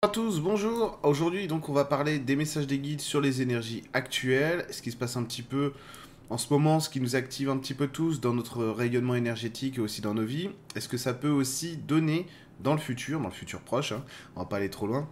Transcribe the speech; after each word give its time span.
Bonjour 0.00 0.12
à 0.12 0.14
tous, 0.14 0.40
bonjour. 0.40 0.98
Aujourd'hui, 1.02 1.48
donc, 1.48 1.68
on 1.68 1.72
va 1.72 1.84
parler 1.84 2.20
des 2.20 2.36
messages 2.36 2.68
des 2.68 2.78
guides 2.78 3.00
sur 3.00 3.20
les 3.20 3.42
énergies 3.42 3.82
actuelles, 3.92 4.64
ce 4.70 4.80
qui 4.80 4.92
se 4.92 4.96
passe 4.96 5.16
un 5.16 5.24
petit 5.24 5.42
peu 5.42 5.72
en 6.30 6.38
ce 6.38 6.52
moment, 6.52 6.78
ce 6.78 6.88
qui 6.88 7.00
nous 7.00 7.16
active 7.16 7.50
un 7.50 7.56
petit 7.56 7.74
peu 7.74 7.88
tous 7.88 8.20
dans 8.20 8.32
notre 8.32 8.64
rayonnement 8.64 9.16
énergétique 9.16 9.78
et 9.78 9.80
aussi 9.80 10.00
dans 10.00 10.14
nos 10.14 10.24
vies. 10.24 10.50
Est-ce 10.76 10.88
que 10.88 10.98
ça 10.98 11.14
peut 11.14 11.30
aussi 11.30 11.78
donner 11.78 12.28
dans 12.60 12.74
le 12.74 12.78
futur, 12.78 13.18
dans 13.18 13.26
le 13.26 13.34
futur 13.34 13.58
proche, 13.60 13.90
hein, 13.90 14.04
on 14.36 14.42
va 14.42 14.46
pas 14.46 14.58
aller 14.58 14.70
trop 14.70 14.86
loin, 14.86 15.08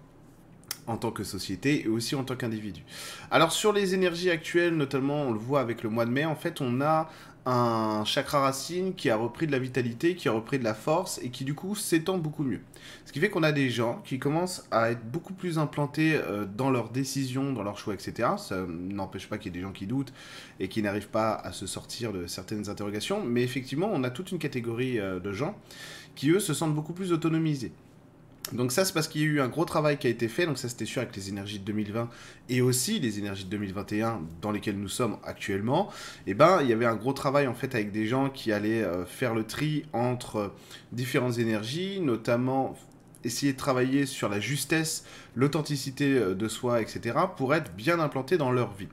en 0.87 0.97
tant 0.99 1.11
que 1.11 1.25
société 1.25 1.85
et 1.85 1.89
aussi 1.89 2.15
en 2.15 2.23
tant 2.23 2.37
qu'individu. 2.37 2.85
Alors 3.33 3.51
sur 3.51 3.73
les 3.73 3.93
énergies 3.93 4.31
actuelles, 4.31 4.77
notamment 4.77 5.23
on 5.23 5.33
le 5.33 5.41
voit 5.41 5.59
avec 5.59 5.83
le 5.83 5.91
mois 5.91 6.07
de 6.07 6.13
mai, 6.13 6.27
en 6.27 6.37
fait 6.37 6.61
on 6.61 6.81
a 6.81 7.11
un 7.47 8.05
chakra 8.05 8.41
racine 8.41 8.95
qui 8.95 9.09
a 9.09 9.17
repris 9.17 9.47
de 9.47 9.53
la 9.53 9.61
vitalité, 9.61 10.17
qui 10.17 10.29
a 10.29 10.33
repris 10.33 10.59
de 10.59 10.65
la 10.65 10.75
force 10.75 11.21
et 11.23 11.31
qui 11.31 11.45
du 11.45 11.55
coup 11.55 11.77
s'étend 11.77 12.19
beaucoup 12.19 12.43
mieux. 12.43 12.61
Ce 13.05 13.13
qui 13.13 13.21
fait 13.21 13.31
qu'on 13.31 13.45
a 13.45 13.53
des 13.53 13.71
gens 13.71 14.03
qui 14.05 14.19
commencent 14.19 14.67
à 14.73 14.91
être 14.91 15.05
beaucoup 15.09 15.33
plus 15.33 15.57
implantés 15.59 16.17
euh, 16.17 16.45
dans 16.45 16.71
leurs 16.71 16.91
décisions, 16.91 17.53
dans 17.53 17.63
leurs 17.63 17.79
choix, 17.79 17.95
etc. 17.95 18.31
Ça 18.37 18.67
n'empêche 18.69 19.29
pas 19.29 19.39
qu'il 19.39 19.53
y 19.53 19.55
ait 19.55 19.61
des 19.61 19.65
gens 19.65 19.73
qui 19.73 19.87
doutent 19.87 20.13
et 20.59 20.69
qui 20.69 20.83
n'arrivent 20.83 21.09
pas 21.09 21.35
à 21.35 21.53
se 21.53 21.69
sortir 21.69 22.13
de 22.13 22.27
certaines 22.27 22.69
interrogations, 22.69 23.25
mais 23.25 23.45
effectivement 23.45 23.91
on 23.93 24.03
a 24.03 24.11
toute 24.11 24.33
une 24.33 24.39
catégorie 24.39 24.99
euh, 24.99 25.21
de 25.21 25.33
gens 25.33 25.57
qui 26.17 26.31
eux 26.31 26.41
se 26.41 26.53
sentent 26.53 26.75
beaucoup 26.75 26.95
plus 26.95 27.13
autonomisés. 27.13 27.73
Donc 28.53 28.71
ça, 28.71 28.85
c'est 28.85 28.93
parce 28.93 29.09
qu'il 29.09 29.23
y 29.23 29.25
a 29.25 29.27
eu 29.27 29.41
un 29.41 29.49
gros 29.49 29.65
travail 29.65 29.99
qui 29.99 30.07
a 30.07 30.11
été 30.11 30.29
fait. 30.29 30.47
Donc 30.47 30.59
ça, 30.59 30.69
c'était 30.69 30.85
sûr 30.85 31.03
avec 31.03 31.15
les 31.17 31.29
énergies 31.29 31.59
de 31.59 31.65
2020 31.65 32.09
et 32.49 32.61
aussi 32.61 33.01
les 33.01 33.19
énergies 33.19 33.45
de 33.45 33.51
2021 33.51 34.21
dans 34.41 34.53
lesquelles 34.53 34.79
nous 34.79 34.89
sommes 34.89 35.19
actuellement. 35.25 35.91
Et 36.27 36.31
eh 36.31 36.35
ben, 36.35 36.61
il 36.63 36.69
y 36.69 36.73
avait 36.73 36.87
un 36.87 36.97
gros 36.97 37.13
travail 37.13 37.47
en 37.47 37.55
fait 37.55 37.75
avec 37.75 37.91
des 37.91 38.07
gens 38.07 38.31
qui 38.31 38.53
allaient 38.53 38.83
euh, 38.83 39.05
faire 39.05 39.35
le 39.35 39.45
tri 39.45 39.85
entre 39.93 40.53
différentes 40.93 41.39
énergies, 41.39 42.01
notamment 42.01 42.77
essayer 43.27 43.53
de 43.53 43.59
travailler 43.59 44.07
sur 44.07 44.29
la 44.29 44.41
justesse, 44.41 45.05
l'authenticité 45.35 46.15
euh, 46.15 46.35
de 46.35 46.49
soi, 46.49 46.81
etc., 46.81 47.19
pour 47.37 47.55
être 47.55 47.73
bien 47.75 48.01
implanté 48.01 48.39
dans 48.39 48.51
leur 48.51 48.73
vie. 48.73 48.89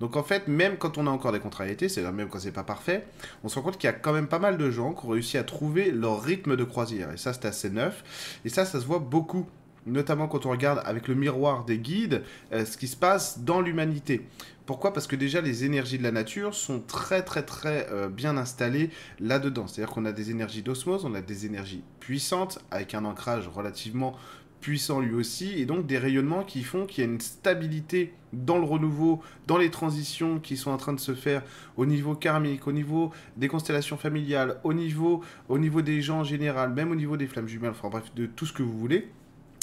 Donc 0.00 0.16
en 0.16 0.22
fait, 0.22 0.48
même 0.48 0.76
quand 0.76 0.98
on 0.98 1.06
a 1.06 1.10
encore 1.10 1.32
des 1.32 1.40
contrariétés, 1.40 1.88
c'est-à-dire 1.88 2.12
même 2.12 2.28
quand 2.28 2.38
c'est 2.38 2.52
pas 2.52 2.62
parfait, 2.62 3.06
on 3.42 3.48
se 3.48 3.56
rend 3.56 3.62
compte 3.62 3.78
qu'il 3.78 3.88
y 3.88 3.92
a 3.92 3.96
quand 3.96 4.12
même 4.12 4.28
pas 4.28 4.38
mal 4.38 4.56
de 4.58 4.70
gens 4.70 4.94
qui 4.94 5.06
ont 5.06 5.10
réussi 5.10 5.38
à 5.38 5.44
trouver 5.44 5.90
leur 5.90 6.22
rythme 6.22 6.56
de 6.56 6.64
croisière. 6.64 7.12
Et 7.12 7.16
ça, 7.16 7.32
c'est 7.32 7.46
assez 7.46 7.70
neuf. 7.70 8.04
Et 8.44 8.48
ça, 8.48 8.64
ça 8.64 8.80
se 8.80 8.86
voit 8.86 9.00
beaucoup 9.00 9.46
notamment 9.88 10.28
quand 10.28 10.46
on 10.46 10.50
regarde 10.50 10.82
avec 10.84 11.08
le 11.08 11.14
miroir 11.14 11.64
des 11.64 11.78
guides 11.78 12.22
euh, 12.52 12.64
ce 12.64 12.76
qui 12.76 12.88
se 12.88 12.96
passe 12.96 13.40
dans 13.40 13.60
l'humanité. 13.60 14.26
Pourquoi? 14.66 14.92
Parce 14.92 15.06
que 15.06 15.16
déjà 15.16 15.40
les 15.40 15.64
énergies 15.64 15.98
de 15.98 16.02
la 16.02 16.12
nature 16.12 16.54
sont 16.54 16.80
très 16.80 17.22
très 17.22 17.42
très 17.42 17.88
euh, 17.90 18.08
bien 18.08 18.36
installées 18.36 18.90
là-dedans. 19.18 19.66
C'est-à-dire 19.66 19.94
qu'on 19.94 20.04
a 20.04 20.12
des 20.12 20.30
énergies 20.30 20.62
d'osmose, 20.62 21.04
on 21.04 21.14
a 21.14 21.22
des 21.22 21.46
énergies 21.46 21.82
puissantes 22.00 22.58
avec 22.70 22.94
un 22.94 23.04
ancrage 23.04 23.48
relativement 23.48 24.14
puissant 24.60 25.00
lui 25.00 25.14
aussi, 25.14 25.60
et 25.60 25.66
donc 25.66 25.86
des 25.86 25.98
rayonnements 25.98 26.42
qui 26.42 26.62
font 26.62 26.86
qu'il 26.86 27.04
y 27.04 27.06
a 27.06 27.10
une 27.10 27.20
stabilité 27.20 28.12
dans 28.32 28.58
le 28.58 28.64
renouveau, 28.64 29.22
dans 29.46 29.56
les 29.56 29.70
transitions 29.70 30.38
qui 30.38 30.56
sont 30.56 30.70
en 30.70 30.76
train 30.76 30.92
de 30.92 31.00
se 31.00 31.14
faire 31.14 31.42
au 31.76 31.86
niveau 31.86 32.14
karmique, 32.14 32.66
au 32.66 32.72
niveau 32.72 33.12
des 33.36 33.48
constellations 33.48 33.96
familiales, 33.96 34.60
au 34.64 34.74
niveau, 34.74 35.22
au 35.48 35.58
niveau 35.58 35.80
des 35.80 36.02
gens 36.02 36.20
en 36.20 36.24
général, 36.24 36.72
même 36.72 36.90
au 36.90 36.96
niveau 36.96 37.16
des 37.16 37.26
flammes 37.26 37.48
jumelles, 37.48 37.70
enfin 37.70 37.88
bref, 37.88 38.12
de 38.14 38.26
tout 38.26 38.46
ce 38.46 38.52
que 38.52 38.62
vous 38.62 38.76
voulez. 38.76 39.08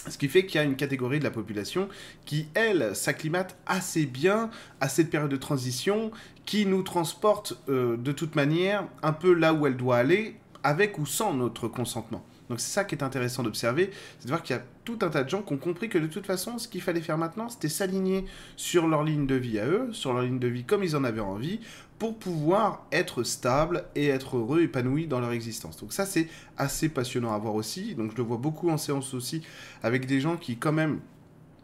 Ce 0.07 0.17
qui 0.17 0.27
fait 0.27 0.45
qu'il 0.45 0.55
y 0.55 0.63
a 0.63 0.63
une 0.63 0.75
catégorie 0.75 1.19
de 1.19 1.23
la 1.23 1.31
population 1.31 1.89
qui, 2.25 2.47
elle, 2.53 2.95
s'acclimate 2.95 3.57
assez 3.65 4.05
bien 4.05 4.49
à 4.79 4.89
cette 4.89 5.09
période 5.09 5.31
de 5.31 5.37
transition, 5.37 6.11
qui 6.45 6.65
nous 6.65 6.83
transporte 6.83 7.57
euh, 7.69 7.97
de 7.97 8.11
toute 8.11 8.35
manière 8.35 8.87
un 9.01 9.13
peu 9.13 9.33
là 9.33 9.53
où 9.53 9.65
elle 9.65 9.77
doit 9.77 9.97
aller, 9.97 10.35
avec 10.63 10.97
ou 10.99 11.05
sans 11.05 11.33
notre 11.33 11.67
consentement. 11.67 12.23
Donc 12.49 12.59
c'est 12.59 12.71
ça 12.71 12.83
qui 12.83 12.95
est 12.95 13.03
intéressant 13.03 13.43
d'observer, 13.43 13.89
c'est 14.19 14.25
de 14.25 14.31
voir 14.31 14.43
qu'il 14.43 14.55
y 14.55 14.59
a 14.59 14.63
tout 14.83 14.99
un 15.01 15.09
tas 15.09 15.23
de 15.23 15.29
gens 15.29 15.41
qui 15.41 15.53
ont 15.53 15.57
compris 15.57 15.89
que 15.89 15.97
de 15.97 16.07
toute 16.07 16.25
façon, 16.25 16.57
ce 16.57 16.67
qu'il 16.67 16.81
fallait 16.81 17.01
faire 17.01 17.17
maintenant, 17.17 17.49
c'était 17.49 17.69
s'aligner 17.69 18.25
sur 18.55 18.87
leur 18.87 19.03
ligne 19.03 19.25
de 19.25 19.35
vie 19.35 19.59
à 19.59 19.65
eux, 19.65 19.89
sur 19.91 20.13
leur 20.13 20.23
ligne 20.23 20.39
de 20.39 20.47
vie 20.47 20.63
comme 20.63 20.83
ils 20.83 20.95
en 20.95 21.03
avaient 21.03 21.21
envie, 21.21 21.59
pour 21.97 22.17
pouvoir 22.17 22.85
être 22.91 23.23
stable 23.23 23.85
et 23.95 24.07
être 24.07 24.37
heureux, 24.37 24.61
épanoui 24.61 25.07
dans 25.07 25.19
leur 25.19 25.31
existence. 25.31 25.77
Donc 25.77 25.93
ça, 25.93 26.05
c'est 26.05 26.27
assez 26.57 26.89
passionnant 26.89 27.33
à 27.33 27.37
voir 27.37 27.55
aussi. 27.55 27.95
Donc 27.95 28.11
je 28.11 28.17
le 28.17 28.23
vois 28.23 28.37
beaucoup 28.37 28.69
en 28.69 28.77
séance 28.77 29.13
aussi, 29.13 29.41
avec 29.81 30.05
des 30.05 30.19
gens 30.19 30.37
qui 30.37 30.57
quand 30.57 30.73
même 30.73 30.99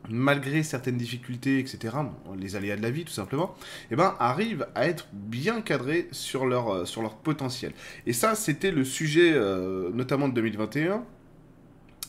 malgré 0.10 0.64
certaines 0.64 0.98
difficultés, 0.98 1.60
etc., 1.60 1.96
les 2.38 2.56
aléas 2.56 2.76
de 2.76 2.82
la 2.82 2.92
vie 2.92 3.06
tout 3.06 3.14
simplement, 3.14 3.56
eh 3.92 3.96
ben, 3.96 4.16
arrivent 4.20 4.68
à 4.76 4.88
être 4.88 5.08
bien 5.14 5.62
cadrés 5.62 6.08
sur 6.12 6.46
leur, 6.46 6.70
euh, 6.70 6.86
sur 6.86 7.02
leur 7.02 7.16
potentiel. 7.18 7.74
Et 8.06 8.14
ça, 8.14 8.36
c'était 8.36 8.72
le 8.72 8.84
sujet 8.84 9.32
euh, 9.34 9.90
notamment 9.94 10.28
de 10.28 10.34
2021, 10.34 11.04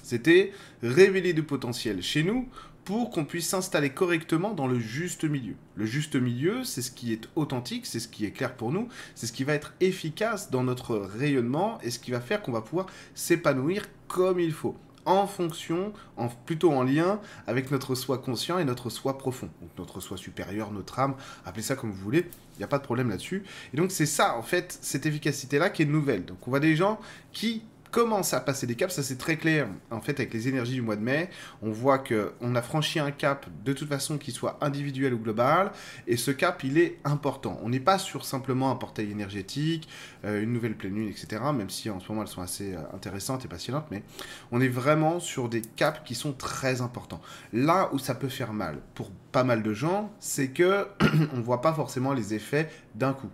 c'était 0.03 0.53
révéler 0.83 1.33
du 1.33 1.43
potentiel 1.43 2.03
chez 2.03 2.23
nous 2.23 2.49
pour 2.85 3.11
qu'on 3.11 3.25
puisse 3.25 3.49
s'installer 3.49 3.91
correctement 3.91 4.53
dans 4.53 4.67
le 4.67 4.79
juste 4.79 5.25
milieu. 5.25 5.55
Le 5.77 5.87
juste 5.87 6.17
milieu, 6.17 6.65
c'est 6.65 6.83
ce 6.83 6.91
qui 6.91 7.13
est 7.13 7.29
authentique, 7.37 7.87
c'est 7.87 8.01
ce 8.01 8.09
qui 8.09 8.25
est 8.25 8.33
clair 8.33 8.57
pour 8.57 8.73
nous, 8.73 8.89
c'est 9.15 9.27
ce 9.27 9.33
qui 9.33 9.45
va 9.45 9.55
être 9.55 9.75
efficace 9.81 10.51
dans 10.51 10.65
notre 10.65 10.97
rayonnement 10.97 11.79
et 11.83 11.91
ce 11.91 12.01
qui 12.01 12.11
va 12.11 12.21
faire 12.21 12.43
qu'on 12.43 12.53
va 12.53 12.63
pouvoir 12.63 12.87
s'épanouir 13.15 13.87
comme 14.09 14.41
il 14.41 14.53
faut 14.53 14.77
en 15.05 15.27
fonction, 15.27 15.93
plutôt 16.47 16.73
en 16.73 16.83
lien 16.83 17.21
avec 17.47 17.71
notre 17.71 17.95
soi 17.95 18.19
conscient 18.19 18.59
et 18.59 18.65
notre 18.65 18.91
soi 18.91 19.19
profond. 19.19 19.49
Donc 19.61 19.71
notre 19.79 20.01
soi 20.01 20.17
supérieur, 20.17 20.71
notre 20.71 20.99
âme, 20.99 21.15
appelez 21.45 21.63
ça 21.63 21.77
comme 21.77 21.91
vous 21.91 22.03
voulez, 22.03 22.27
il 22.55 22.59
n'y 22.59 22.65
a 22.65 22.69
pas 22.69 22.79
de 22.79 22.85
problème 22.85 23.09
là-dessus. 23.11 23.45
Et 23.73 23.77
donc 23.77 23.91
c'est 23.91 24.07
ça, 24.07 24.37
en 24.37 24.43
fait, 24.43 24.79
cette 24.81 25.07
efficacité-là 25.07 25.71
qui 25.71 25.83
est 25.83 25.87
nouvelle. 25.87 26.25
Donc 26.25 26.47
on 26.47 26.51
voit 26.51 26.61
des 26.61 26.77
gens 26.77 27.01
qui 27.33 27.63
commence 27.93 28.33
à 28.33 28.41
passer 28.41 28.67
des 28.67 28.75
caps, 28.75 28.93
ça 28.93 29.03
c'est 29.03 29.19
très 29.19 29.37
clair. 29.37 29.69
En 29.91 30.01
fait, 30.01 30.19
avec 30.19 30.33
les 30.33 30.49
énergies 30.49 30.73
du 30.73 30.83
mois 30.83 30.97
de 30.97 31.03
mai, 31.03 31.29
on 31.61 31.71
voit 31.71 31.99
que 31.99 32.33
on 32.41 32.57
a 32.57 32.63
franchi 32.63 32.99
un 32.99 33.13
cap 33.13 33.47
de 33.65 33.73
toute 33.75 33.89
façon 33.89 34.17
qui 34.19 34.33
soit 34.33 34.59
individuel 34.63 35.13
ou 35.15 35.19
global, 35.19 35.71
et 36.07 36.17
ce 36.17 36.31
cap 36.31 36.65
il 36.65 36.79
est 36.79 36.99
important. 37.05 37.61
On 37.63 37.69
n'est 37.69 37.81
pas 37.81 37.99
sur 37.99 38.25
simplement 38.25 38.71
un 38.71 38.77
portail 38.77 39.11
énergétique, 39.11 39.89
euh, 40.25 40.43
une 40.43 40.53
nouvelle 40.55 40.75
pleine 40.75 40.95
lune, 40.95 41.09
etc. 41.09 41.43
Même 41.55 41.69
si 41.69 41.91
en 41.91 42.01
ce 42.01 42.09
moment 42.09 42.23
elles 42.23 42.29
sont 42.29 42.41
assez 42.41 42.75
euh, 42.75 42.81
intéressantes 42.95 43.45
et 43.45 43.49
passionnantes, 43.49 43.87
mais 43.91 44.03
on 44.51 44.61
est 44.63 44.69
vraiment 44.69 45.21
sur 45.21 45.51
des 45.51 45.61
caps 45.61 46.01
qui 46.05 46.15
sont 46.15 46.33
très 46.33 46.81
importants. 46.81 47.21
Là 47.53 47.91
où 47.93 47.99
ça 47.99 48.15
peut 48.15 48.31
faire 48.31 48.55
mal 48.55 48.79
pour 48.95 49.11
pas 49.33 49.45
mal 49.45 49.63
de 49.63 49.75
gens, 49.75 50.11
c'est 50.19 50.49
que 50.49 50.89
on 51.35 51.43
voit 51.43 51.61
pas 51.61 51.75
forcément 51.75 52.15
les 52.15 52.33
effets 52.33 52.71
d'un 52.95 53.13
coup. 53.13 53.29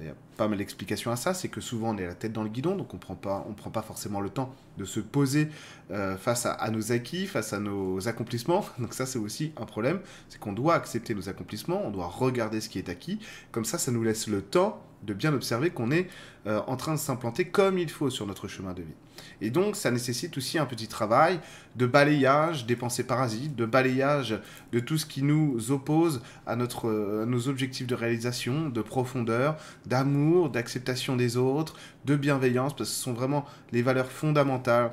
Il 0.00 0.06
y 0.06 0.10
a 0.10 0.14
pas 0.36 0.48
mal 0.48 0.58
d'explications 0.58 1.10
à 1.10 1.16
ça, 1.16 1.34
c'est 1.34 1.48
que 1.48 1.60
souvent 1.60 1.94
on 1.94 1.98
est 1.98 2.06
la 2.06 2.14
tête 2.14 2.32
dans 2.32 2.42
le 2.42 2.48
guidon, 2.48 2.76
donc 2.76 2.94
on 2.94 2.98
prend 2.98 3.14
pas, 3.14 3.44
on 3.48 3.52
prend 3.52 3.70
pas 3.70 3.82
forcément 3.82 4.20
le 4.20 4.30
temps 4.30 4.54
de 4.76 4.84
se 4.84 5.00
poser 5.00 5.48
euh, 5.90 6.16
face 6.16 6.46
à, 6.46 6.70
nos 6.70 6.92
acquis, 6.92 7.26
face 7.26 7.52
à 7.52 7.58
nos 7.58 8.06
accomplissements. 8.06 8.64
Donc 8.78 8.94
ça 8.94 9.06
c'est 9.06 9.18
aussi 9.18 9.52
un 9.56 9.66
problème, 9.66 10.00
c'est 10.28 10.38
qu'on 10.38 10.52
doit 10.52 10.74
accepter 10.74 11.14
nos 11.14 11.28
accomplissements, 11.28 11.84
on 11.84 11.90
doit 11.90 12.06
regarder 12.06 12.60
ce 12.60 12.68
qui 12.68 12.78
est 12.78 12.88
acquis. 12.88 13.18
Comme 13.50 13.64
ça, 13.64 13.78
ça 13.78 13.90
nous 13.90 14.02
laisse 14.02 14.28
le 14.28 14.42
temps 14.42 14.82
de 15.02 15.14
bien 15.14 15.32
observer 15.32 15.70
qu'on 15.70 15.90
est 15.90 16.08
euh, 16.46 16.60
en 16.66 16.76
train 16.76 16.94
de 16.94 16.98
s'implanter 16.98 17.46
comme 17.46 17.78
il 17.78 17.90
faut 17.90 18.10
sur 18.10 18.26
notre 18.26 18.48
chemin 18.48 18.74
de 18.74 18.82
vie. 18.82 18.94
Et 19.40 19.50
donc, 19.50 19.76
ça 19.76 19.90
nécessite 19.90 20.36
aussi 20.36 20.58
un 20.58 20.66
petit 20.66 20.88
travail 20.88 21.40
de 21.76 21.86
balayage 21.86 22.66
des 22.66 22.76
pensées 22.76 23.04
parasites, 23.04 23.54
de 23.54 23.66
balayage 23.66 24.40
de 24.72 24.80
tout 24.80 24.98
ce 24.98 25.06
qui 25.06 25.22
nous 25.22 25.70
oppose 25.70 26.22
à, 26.46 26.56
notre, 26.56 26.88
euh, 26.88 27.24
nos 27.26 27.48
objectifs 27.48 27.86
de 27.86 27.94
réalisation, 27.94 28.68
de 28.68 28.82
profondeur, 28.82 29.56
d'amour, 29.86 30.50
d'acceptation 30.50 31.16
des 31.16 31.36
autres, 31.36 31.74
de 32.04 32.16
bienveillance, 32.16 32.74
parce 32.74 32.90
que 32.90 32.96
ce 32.96 33.02
sont 33.02 33.12
vraiment 33.12 33.44
les 33.72 33.82
valeurs 33.82 34.10
fondamentales 34.10 34.92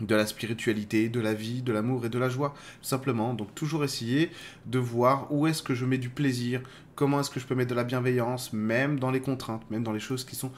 de 0.00 0.14
la 0.14 0.26
spiritualité, 0.26 1.08
de 1.08 1.20
la 1.20 1.34
vie, 1.34 1.62
de 1.62 1.72
l'amour 1.72 2.04
et 2.06 2.08
de 2.08 2.18
la 2.18 2.28
joie, 2.28 2.54
simplement. 2.82 3.34
Donc 3.34 3.54
toujours 3.54 3.84
essayer 3.84 4.30
de 4.66 4.78
voir 4.78 5.32
où 5.32 5.46
est-ce 5.46 5.62
que 5.62 5.74
je 5.74 5.84
mets 5.84 5.98
du 5.98 6.08
plaisir, 6.08 6.62
comment 6.94 7.20
est-ce 7.20 7.30
que 7.30 7.40
je 7.40 7.46
peux 7.46 7.54
mettre 7.54 7.70
de 7.70 7.76
la 7.76 7.84
bienveillance, 7.84 8.52
même 8.52 8.98
dans 8.98 9.10
les 9.10 9.20
contraintes, 9.20 9.62
même 9.70 9.82
dans 9.82 9.92
les 9.92 10.00
choses 10.00 10.24
qui 10.24 10.36
sont 10.36 10.50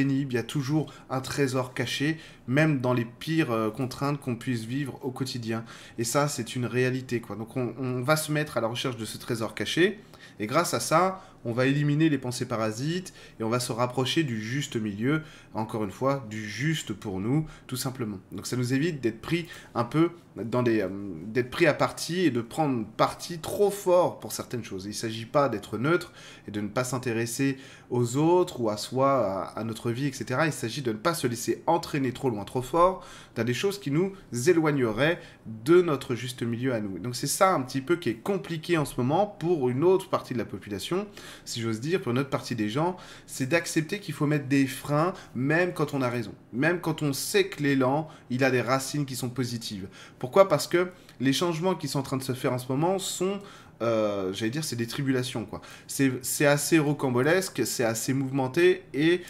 Il 0.00 0.32
y 0.32 0.38
a 0.38 0.42
toujours 0.42 0.92
un 1.10 1.20
trésor 1.20 1.74
caché, 1.74 2.18
même 2.48 2.80
dans 2.80 2.94
les 2.94 3.04
pires 3.04 3.50
euh, 3.50 3.70
contraintes 3.70 4.20
qu'on 4.20 4.36
puisse 4.36 4.64
vivre 4.64 4.98
au 5.02 5.10
quotidien. 5.10 5.64
Et 5.98 6.04
ça, 6.04 6.28
c'est 6.28 6.56
une 6.56 6.66
réalité. 6.66 7.22
Donc 7.38 7.56
on, 7.56 7.74
on 7.78 8.02
va 8.02 8.16
se 8.16 8.32
mettre 8.32 8.56
à 8.56 8.60
la 8.60 8.68
recherche 8.68 8.96
de 8.96 9.04
ce 9.04 9.18
trésor 9.18 9.54
caché. 9.54 10.00
Et 10.40 10.46
grâce 10.46 10.74
à 10.74 10.80
ça, 10.80 11.22
on 11.44 11.52
va 11.52 11.66
éliminer 11.66 12.08
les 12.08 12.18
pensées 12.18 12.46
parasites 12.46 13.12
et 13.40 13.44
on 13.44 13.48
va 13.48 13.60
se 13.60 13.72
rapprocher 13.72 14.22
du 14.22 14.40
juste 14.40 14.76
milieu, 14.76 15.22
encore 15.54 15.84
une 15.84 15.90
fois, 15.90 16.26
du 16.30 16.48
juste 16.48 16.92
pour 16.92 17.20
nous, 17.20 17.46
tout 17.66 17.76
simplement. 17.76 18.18
Donc 18.32 18.46
ça 18.46 18.56
nous 18.56 18.74
évite 18.74 19.00
d'être 19.00 19.20
pris 19.20 19.46
un 19.74 19.84
peu 19.84 20.10
dans 20.36 20.62
des... 20.62 20.80
Euh, 20.80 20.88
d'être 21.26 21.50
pris 21.50 21.66
à 21.66 21.74
partie 21.74 22.20
et 22.20 22.30
de 22.30 22.40
prendre 22.40 22.84
parti 22.96 23.38
trop 23.38 23.70
fort 23.70 24.20
pour 24.20 24.32
certaines 24.32 24.64
choses. 24.64 24.84
Il 24.84 24.88
ne 24.88 24.94
s'agit 24.94 25.24
pas 25.24 25.48
d'être 25.48 25.78
neutre 25.78 26.12
et 26.46 26.50
de 26.50 26.60
ne 26.60 26.68
pas 26.68 26.84
s'intéresser 26.84 27.56
aux 27.90 28.16
autres 28.16 28.60
ou 28.60 28.70
à 28.70 28.76
soi, 28.76 29.52
à, 29.54 29.64
notre 29.64 29.90
vie, 29.90 30.06
etc. 30.06 30.40
Il 30.46 30.52
s'agit 30.52 30.82
de 30.82 30.92
ne 30.92 30.96
pas 30.96 31.14
se 31.14 31.26
laisser 31.26 31.62
entraîner 31.66 32.12
trop 32.12 32.30
loin, 32.30 32.44
trop 32.44 32.62
fort 32.62 33.04
dans 33.34 33.44
des 33.44 33.54
choses 33.54 33.78
qui 33.78 33.90
nous 33.90 34.12
éloigneraient 34.46 35.20
de 35.46 35.82
notre 35.82 36.14
juste 36.14 36.42
milieu 36.42 36.74
à 36.74 36.80
nous. 36.80 36.98
Donc 36.98 37.16
c'est 37.16 37.26
ça 37.26 37.54
un 37.54 37.62
petit 37.62 37.80
peu 37.80 37.96
qui 37.96 38.10
est 38.10 38.14
compliqué 38.14 38.78
en 38.78 38.84
ce 38.84 38.94
moment 38.96 39.26
pour 39.26 39.68
une 39.68 39.84
autre 39.84 40.08
partie 40.08 40.34
de 40.34 40.38
la 40.38 40.44
population, 40.44 41.06
si 41.44 41.60
j'ose 41.60 41.80
dire, 41.80 42.00
pour 42.00 42.12
une 42.12 42.18
autre 42.18 42.30
partie 42.30 42.54
des 42.54 42.68
gens, 42.68 42.96
c'est 43.26 43.46
d'accepter 43.46 43.98
qu'il 43.98 44.14
faut 44.14 44.26
mettre 44.26 44.46
des 44.46 44.66
freins, 44.66 45.12
même 45.34 45.72
quand 45.72 45.94
on 45.94 46.02
a 46.02 46.08
raison. 46.08 46.32
Même 46.52 46.80
quand 46.80 47.02
on 47.02 47.12
sait 47.12 47.48
que 47.48 47.62
l'élan, 47.62 48.08
il 48.30 48.44
a 48.44 48.50
des 48.50 48.60
racines 48.60 49.06
qui 49.06 49.16
sont 49.16 49.30
positives. 49.30 49.88
Pourquoi? 50.18 50.48
Parce 50.48 50.66
que 50.66 50.88
les 51.20 51.32
changements 51.32 51.74
qui 51.74 51.88
sont 51.88 51.98
en 51.98 52.02
train 52.02 52.16
de 52.16 52.22
se 52.22 52.32
faire 52.32 52.52
en 52.52 52.58
ce 52.58 52.68
moment 52.68 52.98
sont 52.98 53.38
euh, 53.80 54.32
j'allais 54.32 54.50
dire, 54.50 54.62
c'est 54.62 54.76
des 54.76 54.86
tribulations, 54.86 55.44
quoi. 55.44 55.60
C'est 55.88 56.46
assez 56.46 56.78
rocambolesque, 56.78 57.66
c'est 57.66 57.82
assez 57.82 58.12
mouvementé, 58.12 58.84
et 58.94 59.22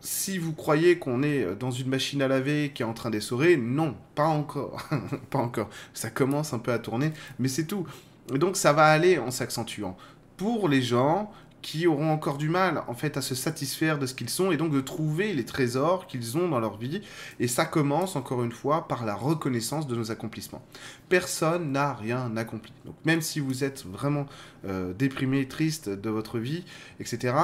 si 0.00 0.38
vous 0.38 0.52
croyez 0.52 0.98
qu'on 0.98 1.22
est 1.22 1.54
dans 1.56 1.70
une 1.70 1.88
machine 1.88 2.22
à 2.22 2.28
laver 2.28 2.70
qui 2.74 2.82
est 2.82 2.86
en 2.86 2.94
train 2.94 3.10
d'essorer, 3.10 3.56
non, 3.56 3.96
pas 4.14 4.26
encore. 4.26 4.88
pas 5.30 5.38
encore. 5.38 5.68
Ça 5.92 6.10
commence 6.10 6.52
un 6.52 6.58
peu 6.58 6.72
à 6.72 6.78
tourner, 6.78 7.12
mais 7.38 7.48
c'est 7.48 7.64
tout. 7.64 7.86
Donc 8.32 8.56
ça 8.56 8.72
va 8.72 8.86
aller 8.86 9.18
en 9.18 9.30
s'accentuant. 9.30 9.96
Pour 10.36 10.68
les 10.68 10.82
gens 10.82 11.32
qui 11.62 11.86
auront 11.86 12.10
encore 12.10 12.38
du 12.38 12.48
mal 12.48 12.82
en 12.86 12.94
fait 12.94 13.16
à 13.16 13.22
se 13.22 13.34
satisfaire 13.34 13.98
de 13.98 14.06
ce 14.06 14.14
qu'ils 14.14 14.30
sont 14.30 14.52
et 14.52 14.56
donc 14.56 14.72
de 14.72 14.80
trouver 14.80 15.32
les 15.34 15.44
trésors 15.44 16.06
qu'ils 16.06 16.36
ont 16.36 16.48
dans 16.48 16.60
leur 16.60 16.76
vie 16.76 17.02
et 17.40 17.48
ça 17.48 17.64
commence 17.64 18.16
encore 18.16 18.44
une 18.44 18.52
fois 18.52 18.88
par 18.88 19.04
la 19.04 19.14
reconnaissance 19.14 19.86
de 19.86 19.96
nos 19.96 20.10
accomplissements. 20.10 20.62
Personne 21.08 21.72
n'a 21.72 21.94
rien 21.94 22.36
accompli. 22.36 22.72
Donc 22.84 22.94
même 23.04 23.20
si 23.20 23.40
vous 23.40 23.64
êtes 23.64 23.84
vraiment 23.84 24.26
euh, 24.66 24.92
déprimé, 24.92 25.46
triste 25.48 25.88
de 25.88 26.10
votre 26.10 26.38
vie, 26.38 26.64
etc., 27.00 27.34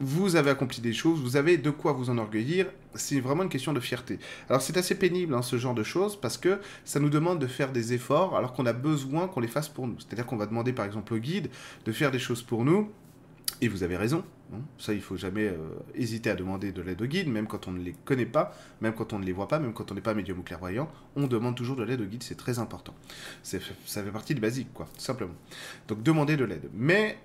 vous 0.00 0.36
avez 0.36 0.50
accompli 0.50 0.80
des 0.80 0.92
choses, 0.92 1.20
vous 1.20 1.36
avez 1.36 1.56
de 1.56 1.70
quoi 1.70 1.92
vous 1.92 2.08
enorgueillir, 2.08 2.66
c'est 2.94 3.20
vraiment 3.20 3.42
une 3.42 3.48
question 3.48 3.72
de 3.72 3.80
fierté. 3.80 4.18
Alors 4.48 4.62
c'est 4.62 4.76
assez 4.76 4.94
pénible 4.94 5.34
hein, 5.34 5.42
ce 5.42 5.58
genre 5.58 5.74
de 5.74 5.82
choses 5.82 6.18
parce 6.20 6.38
que 6.38 6.60
ça 6.84 7.00
nous 7.00 7.10
demande 7.10 7.40
de 7.40 7.46
faire 7.46 7.72
des 7.72 7.92
efforts 7.92 8.36
alors 8.36 8.52
qu'on 8.52 8.66
a 8.66 8.72
besoin 8.72 9.28
qu'on 9.28 9.40
les 9.40 9.48
fasse 9.48 9.68
pour 9.68 9.86
nous. 9.86 9.96
C'est-à-dire 9.98 10.26
qu'on 10.26 10.36
va 10.36 10.46
demander 10.46 10.72
par 10.72 10.86
exemple 10.86 11.14
au 11.14 11.18
guide 11.18 11.50
de 11.84 11.92
faire 11.92 12.10
des 12.10 12.18
choses 12.18 12.42
pour 12.42 12.64
nous 12.64 12.90
et 13.60 13.68
vous 13.68 13.82
avez 13.82 13.96
raison. 13.96 14.24
Hein. 14.52 14.60
Ça, 14.78 14.94
il 14.94 15.00
faut 15.00 15.16
jamais 15.16 15.46
euh, 15.46 15.56
hésiter 15.94 16.30
à 16.30 16.34
demander 16.34 16.72
de 16.72 16.80
l'aide 16.82 17.02
au 17.02 17.06
guide, 17.06 17.28
même 17.28 17.46
quand 17.46 17.68
on 17.68 17.72
ne 17.72 17.82
les 17.82 17.92
connaît 18.04 18.26
pas, 18.26 18.54
même 18.80 18.94
quand 18.94 19.12
on 19.12 19.18
ne 19.18 19.24
les 19.24 19.32
voit 19.32 19.48
pas, 19.48 19.58
même 19.58 19.72
quand 19.72 19.90
on 19.90 19.94
n'est 19.94 20.00
pas 20.00 20.14
médium 20.14 20.38
ou 20.38 20.42
clairvoyant. 20.42 20.90
On 21.16 21.26
demande 21.26 21.56
toujours 21.56 21.76
de 21.76 21.82
l'aide 21.82 22.00
au 22.00 22.06
guide, 22.06 22.22
c'est 22.22 22.36
très 22.36 22.58
important. 22.58 22.94
Ça 23.42 23.58
fait 23.60 24.12
partie 24.12 24.34
du 24.34 24.40
basique, 24.40 24.72
quoi, 24.72 24.86
tout 24.94 25.00
simplement. 25.00 25.34
Donc, 25.88 26.02
demandez 26.02 26.36
de 26.36 26.44
l'aide. 26.44 26.68
Mais 26.72 27.18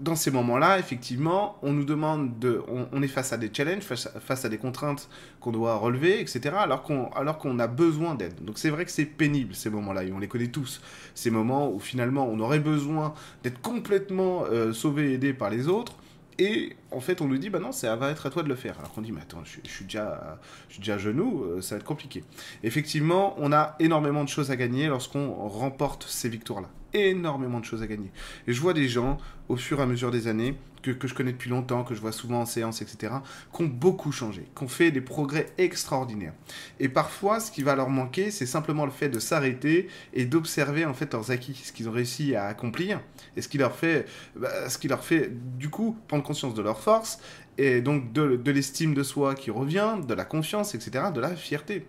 dans 0.00 0.16
ces 0.16 0.30
moments-là, 0.30 0.78
effectivement, 0.78 1.58
on 1.62 1.72
nous 1.72 1.84
demande 1.84 2.38
de, 2.38 2.62
on, 2.92 3.02
est 3.02 3.08
face 3.08 3.32
à 3.32 3.36
des 3.36 3.50
challenges, 3.52 3.82
face 3.82 4.44
à, 4.44 4.48
des 4.48 4.56
contraintes 4.56 5.08
qu'on 5.40 5.52
doit 5.52 5.76
relever, 5.76 6.20
etc. 6.20 6.54
Alors 6.58 6.82
qu'on, 6.82 7.10
alors 7.10 7.38
qu'on 7.38 7.58
a 7.58 7.66
besoin 7.66 8.14
d'aide. 8.14 8.42
Donc 8.42 8.58
c'est 8.58 8.70
vrai 8.70 8.86
que 8.86 8.90
c'est 8.90 9.04
pénible 9.04 9.54
ces 9.54 9.68
moments-là, 9.68 10.04
et 10.04 10.12
on 10.12 10.18
les 10.18 10.28
connaît 10.28 10.48
tous. 10.48 10.80
Ces 11.14 11.30
moments 11.30 11.70
où 11.70 11.78
finalement 11.78 12.26
on 12.26 12.40
aurait 12.40 12.60
besoin 12.60 13.12
d'être 13.42 13.60
complètement 13.60 14.44
euh, 14.50 14.72
sauvé 14.72 15.10
et 15.10 15.14
aidé 15.14 15.34
par 15.34 15.50
les 15.50 15.68
autres, 15.68 15.94
et 16.40 16.74
en 16.90 17.00
fait, 17.00 17.20
on 17.20 17.26
nous 17.26 17.36
dit, 17.36 17.50
bah 17.50 17.58
non, 17.58 17.70
ça 17.70 17.94
va 17.96 18.10
être 18.10 18.24
à 18.24 18.30
toi 18.30 18.42
de 18.42 18.48
le 18.48 18.54
faire. 18.54 18.78
Alors 18.78 18.90
qu'on 18.92 19.02
dit, 19.02 19.12
mais 19.12 19.20
attends, 19.20 19.44
je, 19.44 19.70
suis 19.70 19.84
déjà, 19.84 20.40
je 20.68 20.74
suis 20.74 20.80
déjà 20.80 20.94
à 20.94 20.98
genoux, 20.98 21.44
euh, 21.44 21.60
ça 21.60 21.74
va 21.74 21.80
être 21.80 21.86
compliqué. 21.86 22.24
Effectivement, 22.62 23.34
on 23.36 23.52
a 23.52 23.76
énormément 23.78 24.24
de 24.24 24.28
choses 24.30 24.50
à 24.50 24.56
gagner 24.56 24.86
lorsqu'on 24.88 25.34
remporte 25.48 26.06
ces 26.08 26.30
victoires-là 26.30 26.68
énormément 26.92 27.60
de 27.60 27.64
choses 27.64 27.82
à 27.82 27.86
gagner. 27.86 28.10
Et 28.48 28.52
je 28.52 28.60
vois 28.60 28.72
des 28.72 28.88
gens, 28.88 29.18
au 29.48 29.56
fur 29.56 29.78
et 29.78 29.82
à 29.82 29.86
mesure 29.86 30.10
des 30.10 30.26
années, 30.26 30.56
que, 30.82 31.08
je 31.08 31.14
connais 31.14 31.32
depuis 31.32 31.50
longtemps, 31.50 31.84
que 31.84 31.94
je 31.94 32.00
vois 32.00 32.12
souvent 32.12 32.40
en 32.40 32.46
séance, 32.46 32.82
etc., 32.82 33.14
qui 33.54 33.62
ont 33.62 33.66
beaucoup 33.66 34.12
changé, 34.12 34.46
qui 34.56 34.64
ont 34.64 34.68
fait 34.68 34.90
des 34.90 35.00
progrès 35.00 35.46
extraordinaires. 35.58 36.34
Et 36.78 36.88
parfois, 36.88 37.40
ce 37.40 37.50
qui 37.50 37.62
va 37.62 37.74
leur 37.74 37.90
manquer, 37.90 38.30
c'est 38.30 38.46
simplement 38.46 38.84
le 38.84 38.90
fait 38.90 39.08
de 39.08 39.18
s'arrêter 39.18 39.88
et 40.12 40.24
d'observer 40.24 40.84
en 40.84 40.94
fait 40.94 41.12
leurs 41.12 41.30
acquis, 41.30 41.54
ce 41.54 41.72
qu'ils 41.72 41.88
ont 41.88 41.92
réussi 41.92 42.34
à 42.34 42.46
accomplir, 42.46 43.00
et 43.36 43.42
ce 43.42 43.48
qui 43.48 43.58
leur 43.58 43.74
fait, 43.74 44.06
bah, 44.36 44.68
ce 44.68 44.78
qui 44.78 44.88
leur 44.88 45.04
fait 45.04 45.30
du 45.58 45.70
coup 45.70 45.96
prendre 46.08 46.22
conscience 46.22 46.54
de 46.54 46.62
leur 46.62 46.80
force, 46.80 47.20
et 47.58 47.80
donc 47.80 48.12
de, 48.12 48.36
de 48.36 48.50
l'estime 48.50 48.94
de 48.94 49.02
soi 49.02 49.34
qui 49.34 49.50
revient, 49.50 49.96
de 50.06 50.14
la 50.14 50.24
confiance, 50.24 50.74
etc., 50.74 51.06
de 51.14 51.20
la 51.20 51.36
fierté. 51.36 51.86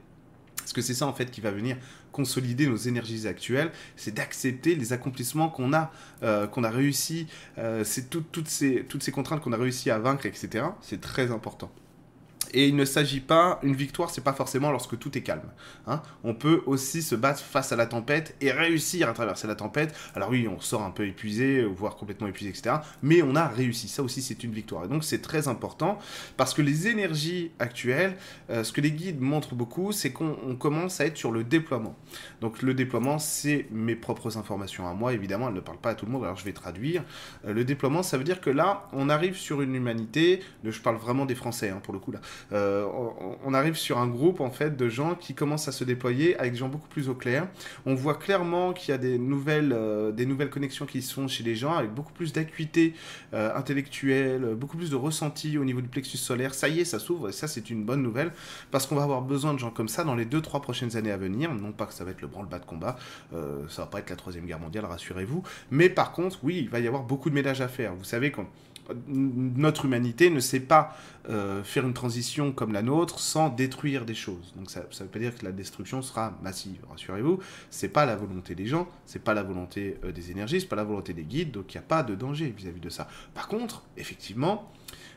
Parce 0.71 0.87
que 0.87 0.93
c'est 0.93 0.97
ça 0.97 1.05
en 1.05 1.11
fait 1.11 1.29
qui 1.29 1.41
va 1.41 1.51
venir 1.51 1.75
consolider 2.13 2.65
nos 2.65 2.77
énergies 2.77 3.27
actuelles, 3.27 3.73
c'est 3.97 4.13
d'accepter 4.13 4.73
les 4.75 4.93
accomplissements 4.93 5.49
qu'on 5.49 5.73
a, 5.73 5.91
euh, 6.23 6.47
qu'on 6.47 6.63
a 6.63 6.69
réussi, 6.69 7.27
euh, 7.57 7.83
toutes, 8.31 8.47
ces, 8.47 8.85
toutes 8.87 9.03
ces 9.03 9.11
contraintes 9.11 9.41
qu'on 9.41 9.51
a 9.51 9.57
réussi 9.57 9.91
à 9.91 9.99
vaincre, 9.99 10.25
etc. 10.25 10.63
C'est 10.81 11.01
très 11.01 11.29
important. 11.29 11.69
Et 12.53 12.67
il 12.67 12.75
ne 12.75 12.85
s'agit 12.85 13.19
pas, 13.19 13.59
une 13.63 13.75
victoire, 13.75 14.09
c'est 14.09 14.23
pas 14.23 14.33
forcément 14.33 14.71
lorsque 14.71 14.97
tout 14.99 15.17
est 15.17 15.21
calme. 15.21 15.49
Hein. 15.87 16.01
On 16.23 16.33
peut 16.33 16.61
aussi 16.65 17.01
se 17.01 17.15
battre 17.15 17.39
face 17.39 17.71
à 17.71 17.75
la 17.75 17.85
tempête 17.85 18.35
et 18.41 18.51
réussir 18.51 19.09
à 19.09 19.13
traverser 19.13 19.47
la 19.47 19.55
tempête. 19.55 19.95
Alors 20.15 20.29
oui, 20.29 20.47
on 20.47 20.59
sort 20.59 20.83
un 20.83 20.91
peu 20.91 21.07
épuisé, 21.07 21.63
voire 21.63 21.95
complètement 21.95 22.27
épuisé, 22.27 22.49
etc. 22.49 22.75
Mais 23.01 23.21
on 23.21 23.35
a 23.35 23.47
réussi. 23.47 23.87
Ça 23.87 24.03
aussi, 24.03 24.21
c'est 24.21 24.43
une 24.43 24.51
victoire. 24.51 24.85
Et 24.85 24.87
donc, 24.87 25.03
c'est 25.03 25.21
très 25.21 25.47
important 25.47 25.97
parce 26.37 26.53
que 26.53 26.61
les 26.61 26.87
énergies 26.87 27.51
actuelles, 27.59 28.17
euh, 28.49 28.63
ce 28.63 28.71
que 28.71 28.81
les 28.81 28.91
guides 28.91 29.21
montrent 29.21 29.55
beaucoup, 29.55 29.91
c'est 29.91 30.11
qu'on 30.11 30.55
commence 30.59 30.99
à 30.99 31.05
être 31.05 31.17
sur 31.17 31.31
le 31.31 31.43
déploiement. 31.43 31.95
Donc, 32.41 32.61
le 32.61 32.73
déploiement, 32.73 33.19
c'est 33.19 33.67
mes 33.71 33.95
propres 33.95 34.37
informations 34.37 34.87
à 34.87 34.93
moi. 34.93 35.13
Évidemment, 35.13 35.47
elles 35.47 35.55
ne 35.55 35.59
parlent 35.61 35.79
pas 35.79 35.91
à 35.91 35.95
tout 35.95 36.05
le 36.05 36.11
monde. 36.11 36.23
Alors, 36.23 36.37
je 36.37 36.45
vais 36.45 36.53
traduire. 36.53 37.03
Euh, 37.45 37.53
le 37.53 37.63
déploiement, 37.63 38.03
ça 38.03 38.17
veut 38.17 38.23
dire 38.23 38.41
que 38.41 38.49
là, 38.49 38.87
on 38.93 39.09
arrive 39.09 39.35
sur 39.35 39.61
une 39.61 39.75
humanité. 39.75 40.41
Je 40.63 40.79
parle 40.79 40.97
vraiment 40.97 41.25
des 41.25 41.35
Français, 41.35 41.69
hein, 41.69 41.79
pour 41.83 41.93
le 41.93 41.99
coup 41.99 42.11
là. 42.11 42.19
Euh, 42.53 42.85
on, 43.43 43.53
arrive 43.53 43.75
sur 43.75 43.97
un 43.97 44.07
groupe 44.07 44.39
en 44.39 44.49
fait 44.49 44.77
de 44.77 44.89
gens 44.89 45.15
qui 45.15 45.33
commencent 45.33 45.67
à 45.67 45.71
se 45.71 45.83
déployer 45.83 46.37
avec 46.37 46.53
des 46.53 46.57
gens 46.57 46.69
beaucoup 46.69 46.87
plus 46.87 47.09
au 47.09 47.15
clair. 47.15 47.47
On 47.85 47.95
voit 47.95 48.15
clairement 48.15 48.73
qu'il 48.73 48.91
y 48.91 48.93
a 48.93 48.97
des 48.97 49.17
nouvelles, 49.17 49.73
euh, 49.73 50.11
des 50.11 50.25
nouvelles 50.25 50.49
connexions 50.49 50.85
qui 50.85 51.01
se 51.01 51.13
font 51.13 51.27
chez 51.27 51.43
les 51.43 51.55
gens 51.55 51.73
avec 51.73 51.91
beaucoup 51.91 52.13
plus 52.13 52.31
d'acuité 52.33 52.93
euh, 53.33 53.53
intellectuelle, 53.55 54.55
beaucoup 54.55 54.77
plus 54.77 54.89
de 54.89 54.95
ressenti 54.95 55.57
au 55.57 55.65
niveau 55.65 55.81
du 55.81 55.89
plexus 55.89 56.17
solaire. 56.17 56.53
Ça 56.53 56.69
y 56.69 56.79
est, 56.79 56.85
ça 56.85 56.99
s'ouvre 56.99 57.29
et 57.29 57.31
ça 57.31 57.47
c'est 57.47 57.69
une 57.69 57.83
bonne 57.83 58.01
nouvelle 58.01 58.31
parce 58.71 58.87
qu'on 58.87 58.95
va 58.95 59.03
avoir 59.03 59.21
besoin 59.21 59.53
de 59.53 59.59
gens 59.59 59.71
comme 59.71 59.89
ça 59.89 60.03
dans 60.03 60.15
les 60.15 60.25
2-3 60.25 60.61
prochaines 60.61 60.95
années 60.95 61.11
à 61.11 61.17
venir. 61.17 61.53
Non 61.53 61.71
pas 61.71 61.85
que 61.85 61.93
ça 61.93 62.03
va 62.03 62.11
être 62.11 62.21
le 62.21 62.27
branle-bas 62.27 62.59
de 62.59 62.65
combat, 62.65 62.97
ça 63.31 63.81
va 63.81 63.87
pas 63.87 63.99
être 63.99 64.09
la 64.09 64.15
troisième 64.15 64.45
guerre 64.45 64.59
mondiale, 64.59 64.85
rassurez-vous. 64.85 65.43
Mais 65.71 65.89
par 65.89 66.11
contre, 66.11 66.39
oui, 66.43 66.59
il 66.59 66.69
va 66.69 66.79
y 66.79 66.87
avoir 66.87 67.03
beaucoup 67.03 67.29
de 67.29 67.35
ménage 67.35 67.61
à 67.61 67.67
faire. 67.67 67.95
Vous 67.95 68.03
savez 68.03 68.31
quand 68.31 68.45
notre 69.07 69.85
humanité 69.85 70.29
ne 70.29 70.39
sait 70.39 70.59
pas 70.59 70.95
euh, 71.29 71.63
faire 71.63 71.85
une 71.85 71.93
transition 71.93 72.51
comme 72.51 72.73
la 72.73 72.81
nôtre 72.81 73.19
sans 73.19 73.49
détruire 73.49 74.05
des 74.05 74.15
choses. 74.15 74.53
Donc 74.55 74.69
ça 74.69 74.81
ne 74.81 75.03
veut 75.03 75.09
pas 75.09 75.19
dire 75.19 75.35
que 75.35 75.45
la 75.45 75.51
destruction 75.51 76.01
sera 76.01 76.37
massive, 76.41 76.79
rassurez-vous. 76.89 77.39
C'est 77.69 77.89
pas 77.89 78.05
la 78.05 78.15
volonté 78.15 78.55
des 78.55 78.65
gens, 78.65 78.87
c'est 79.05 79.23
pas 79.23 79.33
la 79.33 79.43
volonté 79.43 79.97
euh, 80.03 80.11
des 80.11 80.31
énergies, 80.31 80.61
c'est 80.61 80.67
pas 80.67 80.75
la 80.75 80.83
volonté 80.83 81.13
des 81.13 81.23
guides, 81.23 81.51
donc 81.51 81.73
il 81.73 81.77
n'y 81.77 81.83
a 81.83 81.87
pas 81.87 82.03
de 82.03 82.15
danger 82.15 82.53
vis 82.55 82.67
à 82.67 82.71
-vis 82.71 82.79
de 82.79 82.89
ça. 82.89 83.07
Par 83.33 83.47
contre, 83.47 83.83
effectivement, 83.97 84.71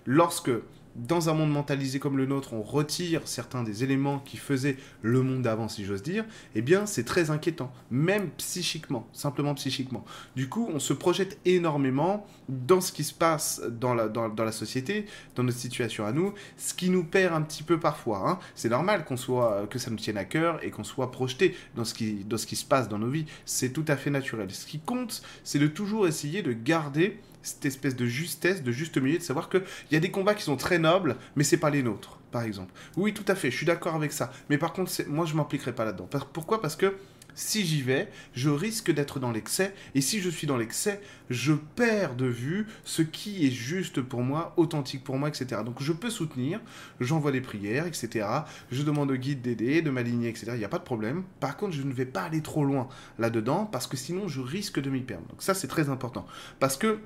lorsque 0.07 0.51
dans 0.97 1.29
un 1.29 1.35
monde 1.35 1.51
mentalisé 1.51 1.99
comme 1.99 2.17
le 2.17 2.27
nôtre, 2.27 2.53
on 2.53 2.63
retire 2.63 3.23
certains 3.25 3.63
des 3.63 3.83
éléments 3.83 4.21
qui 4.21 4.37
faisaient 4.37 4.77
le 5.03 5.23
monde 5.23 5.43
d'avant, 5.43 5.69
si 5.69 5.85
j'ose 5.85 6.03
dire, 6.03 6.25
eh 6.55 6.63
bien, 6.63 6.87
c'est 6.87 7.05
très 7.05 7.31
inquiétant, 7.31 7.73
même 7.91 8.31
psychiquement, 8.31 9.07
simplement 9.13 9.55
psychiquement. 9.55 10.05
Du 10.37 10.49
coup, 10.49 10.69
on 10.73 10.79
se 10.79 10.93
projette 10.93 11.39
énormément 11.45 12.27
dans 12.49 12.81
ce 12.81 12.93
qui 12.93 13.05
se 13.05 13.15
passe 13.15 13.63
dans 13.69 13.95
la, 13.95 14.09
dans, 14.09 14.33
la 14.37 14.53
société, 14.53 15.07
dans 15.35 15.43
notre 15.43 15.59
situation 15.59 16.07
à 16.07 16.13
nous, 16.13 16.33
ce 16.57 16.75
qui 16.75 16.91
nous 16.91 17.05
perd 17.05 17.35
un 17.35 17.43
petit 17.43 17.63
peu 17.63 17.81
parfois. 17.81 18.31
Hein. 18.31 18.39
C'est 18.55 18.69
normal 18.69 19.05
qu'on 19.05 19.17
soit, 19.17 19.67
que 19.69 19.79
ça 19.79 19.91
nous 19.91 19.97
tienne 19.97 20.19
à 20.19 20.25
cœur 20.25 20.63
et 20.63 20.71
qu'on 20.71 20.85
soit 20.85 21.11
projeté 21.11 21.57
dans 21.75 21.85
ce, 21.85 21.95
qui, 21.95 22.25
dans 22.25 22.37
ce 22.37 22.47
qui 22.47 22.57
se 22.57 22.65
passe 22.65 22.89
dans 22.89 22.99
nos 22.99 23.11
vies. 23.11 23.27
C'est 23.45 23.73
tout 23.73 23.85
à 23.89 23.97
fait 23.97 24.11
naturel. 24.11 24.51
Ce 24.51 24.67
qui 24.67 24.79
compte, 24.79 25.23
c'est 25.43 25.59
de 25.59 25.67
toujours 25.67 26.07
essayer 26.07 26.43
de 26.43 26.53
garder 26.53 27.19
cette 27.45 27.65
espèce 27.67 27.95
de 27.95 28.07
justesse, 28.07 28.63
de 28.63 28.73
juste 28.73 28.99
milieu, 28.99 29.19
de 29.19 29.23
savoir 29.23 29.49
qu'il 29.49 29.63
y 29.93 29.97
a 29.97 30.01
des 30.01 30.11
combats 30.11 30.35
qui 30.35 30.43
sont 30.43 30.57
très 30.57 30.79
nobles, 30.79 31.17
mais 31.37 31.45
c'est 31.45 31.59
pas 31.59 31.71
les 31.71 31.83
nôtres, 31.83 32.19
par 32.33 32.43
exemple. 32.43 32.73
Oui, 32.97 33.15
tout 33.15 33.25
à 33.29 33.35
fait, 33.35 33.51
je 33.51 33.57
suis 33.57 33.67
d'accord 33.67 33.95
avec 33.95 34.13
ça. 34.13 34.33
Mais 34.51 34.59
par 34.59 34.73
contre, 34.73 34.91
moi, 35.09 35.27
je 35.27 35.35
m'impliquerai 35.35 35.75
pas 35.75 35.85
là-dedans. 35.85 36.09
Pourquoi? 36.33 36.61
Parce 36.61 36.77
que 36.77 36.95
si 37.35 37.65
j'y 37.67 37.83
vais, 37.83 38.09
je 38.33 38.49
risque 38.49 38.93
d'être 38.93 39.19
dans 39.19 39.33
l'excès, 39.33 39.75
et 39.95 40.01
si 40.01 40.21
je 40.21 40.31
suis 40.31 40.47
dans 40.47 40.57
l'excès, 40.57 41.01
je 41.31 41.53
perds 41.53 42.15
de 42.15 42.27
vue 42.27 42.67
ce 42.85 43.03
qui 43.03 43.47
est 43.47 43.51
juste 43.51 44.01
pour 44.01 44.23
moi, 44.23 44.55
authentique 44.57 45.03
pour 45.03 45.19
moi, 45.19 45.29
etc. 45.29 45.63
Donc 45.65 45.83
je 45.83 45.93
peux 45.93 46.11
soutenir, 46.11 46.61
j'envoie 47.01 47.33
des 47.33 47.41
prières, 47.41 47.87
etc. 47.87 48.27
Je 48.71 48.83
demande 48.83 49.11
au 49.11 49.17
guide 49.17 49.43
d'aider, 49.43 49.83
de 49.83 49.91
m'aligner, 49.91 50.29
etc. 50.29 50.53
Il 50.55 50.59
n'y 50.59 50.65
a 50.65 50.69
pas 50.69 50.79
de 50.79 50.85
problème. 50.85 51.25
Par 51.41 51.57
contre, 51.57 51.73
je 51.73 51.83
ne 51.83 51.93
vais 51.93 52.07
pas 52.07 52.23
aller 52.23 52.41
trop 52.41 52.65
loin 52.65 52.89
là-dedans, 53.19 53.67
parce 53.67 53.87
que 53.87 53.97
sinon 53.97 54.29
je 54.29 54.41
risque 54.41 54.81
de 54.81 54.91
m'y 54.91 55.03
perdre. 55.03 55.27
Donc 55.29 55.43
ça, 55.43 55.55
c'est 55.55 55.69
très 55.69 55.89
important. 55.89 56.27
Parce 56.61 56.77
que 56.77 57.01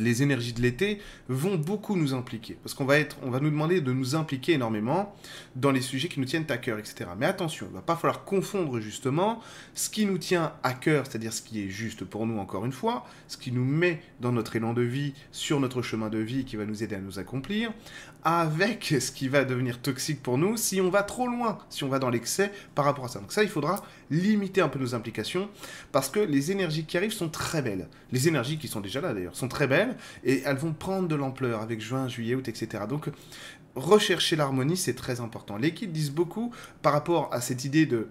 les 0.00 0.22
énergies 0.22 0.52
de 0.52 0.62
l'été 0.62 1.00
vont 1.28 1.56
beaucoup 1.56 1.96
nous 1.96 2.14
impliquer. 2.14 2.56
Parce 2.62 2.74
qu'on 2.74 2.84
va, 2.84 2.98
être, 2.98 3.16
on 3.22 3.30
va 3.30 3.40
nous 3.40 3.50
demander 3.50 3.80
de 3.80 3.92
nous 3.92 4.14
impliquer 4.14 4.54
énormément 4.54 5.14
dans 5.54 5.70
les 5.70 5.80
sujets 5.80 6.08
qui 6.08 6.20
nous 6.20 6.26
tiennent 6.26 6.46
à 6.48 6.58
cœur, 6.58 6.78
etc. 6.78 7.10
Mais 7.18 7.26
attention, 7.26 7.66
il 7.66 7.72
ne 7.72 7.76
va 7.76 7.82
pas 7.82 7.96
falloir 7.96 8.24
confondre 8.24 8.80
justement 8.80 9.40
ce 9.74 9.88
qui 9.88 10.06
nous 10.06 10.18
tient 10.18 10.52
à 10.62 10.72
cœur, 10.72 11.06
c'est-à-dire 11.06 11.32
ce 11.32 11.42
qui 11.42 11.62
est 11.62 11.68
juste 11.68 12.04
pour 12.04 12.26
nous, 12.26 12.38
encore 12.38 12.64
une 12.64 12.72
fois, 12.72 13.06
ce 13.28 13.36
qui 13.36 13.52
nous 13.52 13.64
met 13.64 14.00
dans 14.20 14.32
notre 14.32 14.56
élan 14.56 14.72
de 14.72 14.82
vie, 14.82 15.14
sur 15.32 15.60
notre 15.60 15.82
chemin 15.82 16.08
de 16.08 16.18
vie, 16.18 16.44
qui 16.44 16.56
va 16.56 16.64
nous 16.64 16.82
aider 16.82 16.96
à 16.96 17.00
nous 17.00 17.18
accomplir, 17.18 17.72
avec 18.26 18.92
ce 18.98 19.12
qui 19.12 19.28
va 19.28 19.44
devenir 19.44 19.80
toxique 19.80 20.20
pour 20.20 20.36
nous 20.36 20.56
si 20.56 20.80
on 20.80 20.90
va 20.90 21.04
trop 21.04 21.28
loin, 21.28 21.58
si 21.70 21.84
on 21.84 21.88
va 21.88 22.00
dans 22.00 22.10
l'excès 22.10 22.50
par 22.74 22.84
rapport 22.84 23.04
à 23.04 23.08
ça. 23.08 23.20
Donc 23.20 23.30
ça, 23.30 23.44
il 23.44 23.48
faudra 23.48 23.84
limiter 24.10 24.60
un 24.60 24.68
peu 24.68 24.80
nos 24.80 24.96
implications, 24.96 25.48
parce 25.92 26.08
que 26.08 26.18
les 26.18 26.50
énergies 26.50 26.84
qui 26.84 26.96
arrivent 26.96 27.12
sont 27.12 27.28
très 27.28 27.62
belles. 27.62 27.88
Les 28.10 28.26
énergies 28.26 28.58
qui 28.58 28.66
sont 28.66 28.80
déjà 28.80 29.00
là 29.00 29.14
d'ailleurs 29.14 29.36
sont 29.36 29.46
très 29.46 29.68
belles, 29.68 29.85
et 30.24 30.42
elles 30.44 30.56
vont 30.56 30.72
prendre 30.72 31.08
de 31.08 31.14
l'ampleur 31.14 31.60
avec 31.62 31.80
juin, 31.80 32.08
juillet, 32.08 32.34
août, 32.34 32.48
etc. 32.48 32.84
Donc 32.88 33.10
rechercher 33.74 34.36
l'harmonie, 34.36 34.76
c'est 34.76 34.94
très 34.94 35.20
important. 35.20 35.56
Les 35.56 35.74
kits 35.74 35.86
disent 35.86 36.12
beaucoup 36.12 36.52
par 36.82 36.92
rapport 36.92 37.32
à 37.32 37.40
cette 37.40 37.64
idée 37.64 37.86
de 37.86 38.08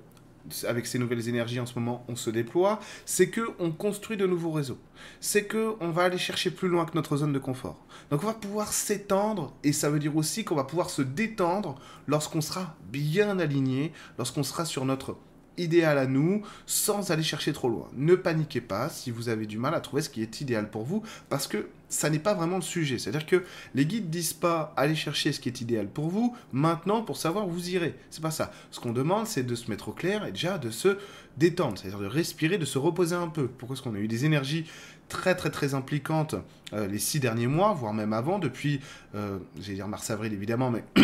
avec 0.67 0.85
ces 0.85 0.99
nouvelles 0.99 1.27
énergies 1.27 1.59
en 1.59 1.65
ce 1.65 1.77
moment, 1.77 2.05
on 2.07 2.15
se 2.15 2.29
déploie, 2.29 2.79
c'est 3.05 3.29
que 3.29 3.41
on 3.59 3.71
construit 3.71 4.17
de 4.17 4.27
nouveaux 4.27 4.51
réseaux. 4.51 4.77
C'est 5.19 5.45
que 5.45 5.75
on 5.79 5.89
va 5.89 6.03
aller 6.03 6.17
chercher 6.17 6.51
plus 6.51 6.67
loin 6.67 6.85
que 6.85 6.95
notre 6.95 7.17
zone 7.17 7.33
de 7.33 7.39
confort. 7.39 7.83
Donc 8.11 8.23
on 8.23 8.27
va 8.27 8.33
pouvoir 8.33 8.71
s'étendre 8.73 9.53
et 9.63 9.73
ça 9.73 9.89
veut 9.89 9.99
dire 9.99 10.15
aussi 10.15 10.43
qu'on 10.45 10.55
va 10.55 10.63
pouvoir 10.63 10.89
se 10.89 11.01
détendre 11.01 11.79
lorsqu'on 12.07 12.41
sera 12.41 12.75
bien 12.91 13.39
aligné, 13.39 13.91
lorsqu'on 14.17 14.43
sera 14.43 14.65
sur 14.65 14.85
notre 14.85 15.17
idéal 15.57 15.97
à 15.97 16.07
nous 16.07 16.41
sans 16.65 17.11
aller 17.11 17.23
chercher 17.23 17.53
trop 17.53 17.69
loin. 17.69 17.87
Ne 17.93 18.15
paniquez 18.15 18.61
pas 18.61 18.89
si 18.89 19.11
vous 19.11 19.29
avez 19.29 19.45
du 19.45 19.57
mal 19.57 19.73
à 19.73 19.79
trouver 19.79 20.01
ce 20.01 20.09
qui 20.09 20.21
est 20.21 20.41
idéal 20.41 20.69
pour 20.69 20.83
vous 20.83 21.03
parce 21.29 21.47
que 21.47 21.67
ça 21.87 22.09
n'est 22.09 22.19
pas 22.19 22.33
vraiment 22.33 22.57
le 22.57 22.61
sujet. 22.61 22.97
C'est-à-dire 22.97 23.25
que 23.25 23.43
les 23.73 23.85
guides 23.85 24.09
disent 24.09 24.33
pas 24.33 24.73
allez 24.75 24.95
chercher 24.95 25.31
ce 25.31 25.39
qui 25.39 25.49
est 25.49 25.61
idéal 25.61 25.87
pour 25.87 26.09
vous 26.09 26.35
maintenant 26.51 27.01
pour 27.01 27.17
savoir 27.17 27.47
où 27.47 27.51
vous 27.51 27.69
irez. 27.69 27.95
C'est 28.09 28.21
pas 28.21 28.31
ça. 28.31 28.51
Ce 28.71 28.79
qu'on 28.79 28.91
demande 28.91 29.27
c'est 29.27 29.43
de 29.43 29.55
se 29.55 29.69
mettre 29.69 29.89
au 29.89 29.93
clair 29.93 30.25
et 30.25 30.31
déjà 30.31 30.57
de 30.57 30.69
se 30.71 30.97
détendre, 31.37 31.77
c'est-à-dire 31.77 31.99
de 31.99 32.07
respirer, 32.07 32.57
de 32.57 32.65
se 32.65 32.77
reposer 32.77 33.15
un 33.15 33.27
peu. 33.27 33.47
Pourquoi 33.47 33.75
est-ce 33.75 33.83
qu'on 33.83 33.95
a 33.95 33.99
eu 33.99 34.07
des 34.07 34.25
énergies 34.25 34.65
très 35.09 35.35
très 35.35 35.51
très 35.51 35.73
impliquantes 35.73 36.35
euh, 36.73 36.87
les 36.87 36.99
six 36.99 37.19
derniers 37.19 37.47
mois, 37.47 37.73
voire 37.73 37.93
même 37.93 38.13
avant, 38.13 38.39
depuis, 38.39 38.79
euh, 39.13 39.37
j'allais 39.59 39.75
dire 39.75 39.87
mars-avril 39.87 40.33
évidemment, 40.33 40.71
mais 40.71 40.83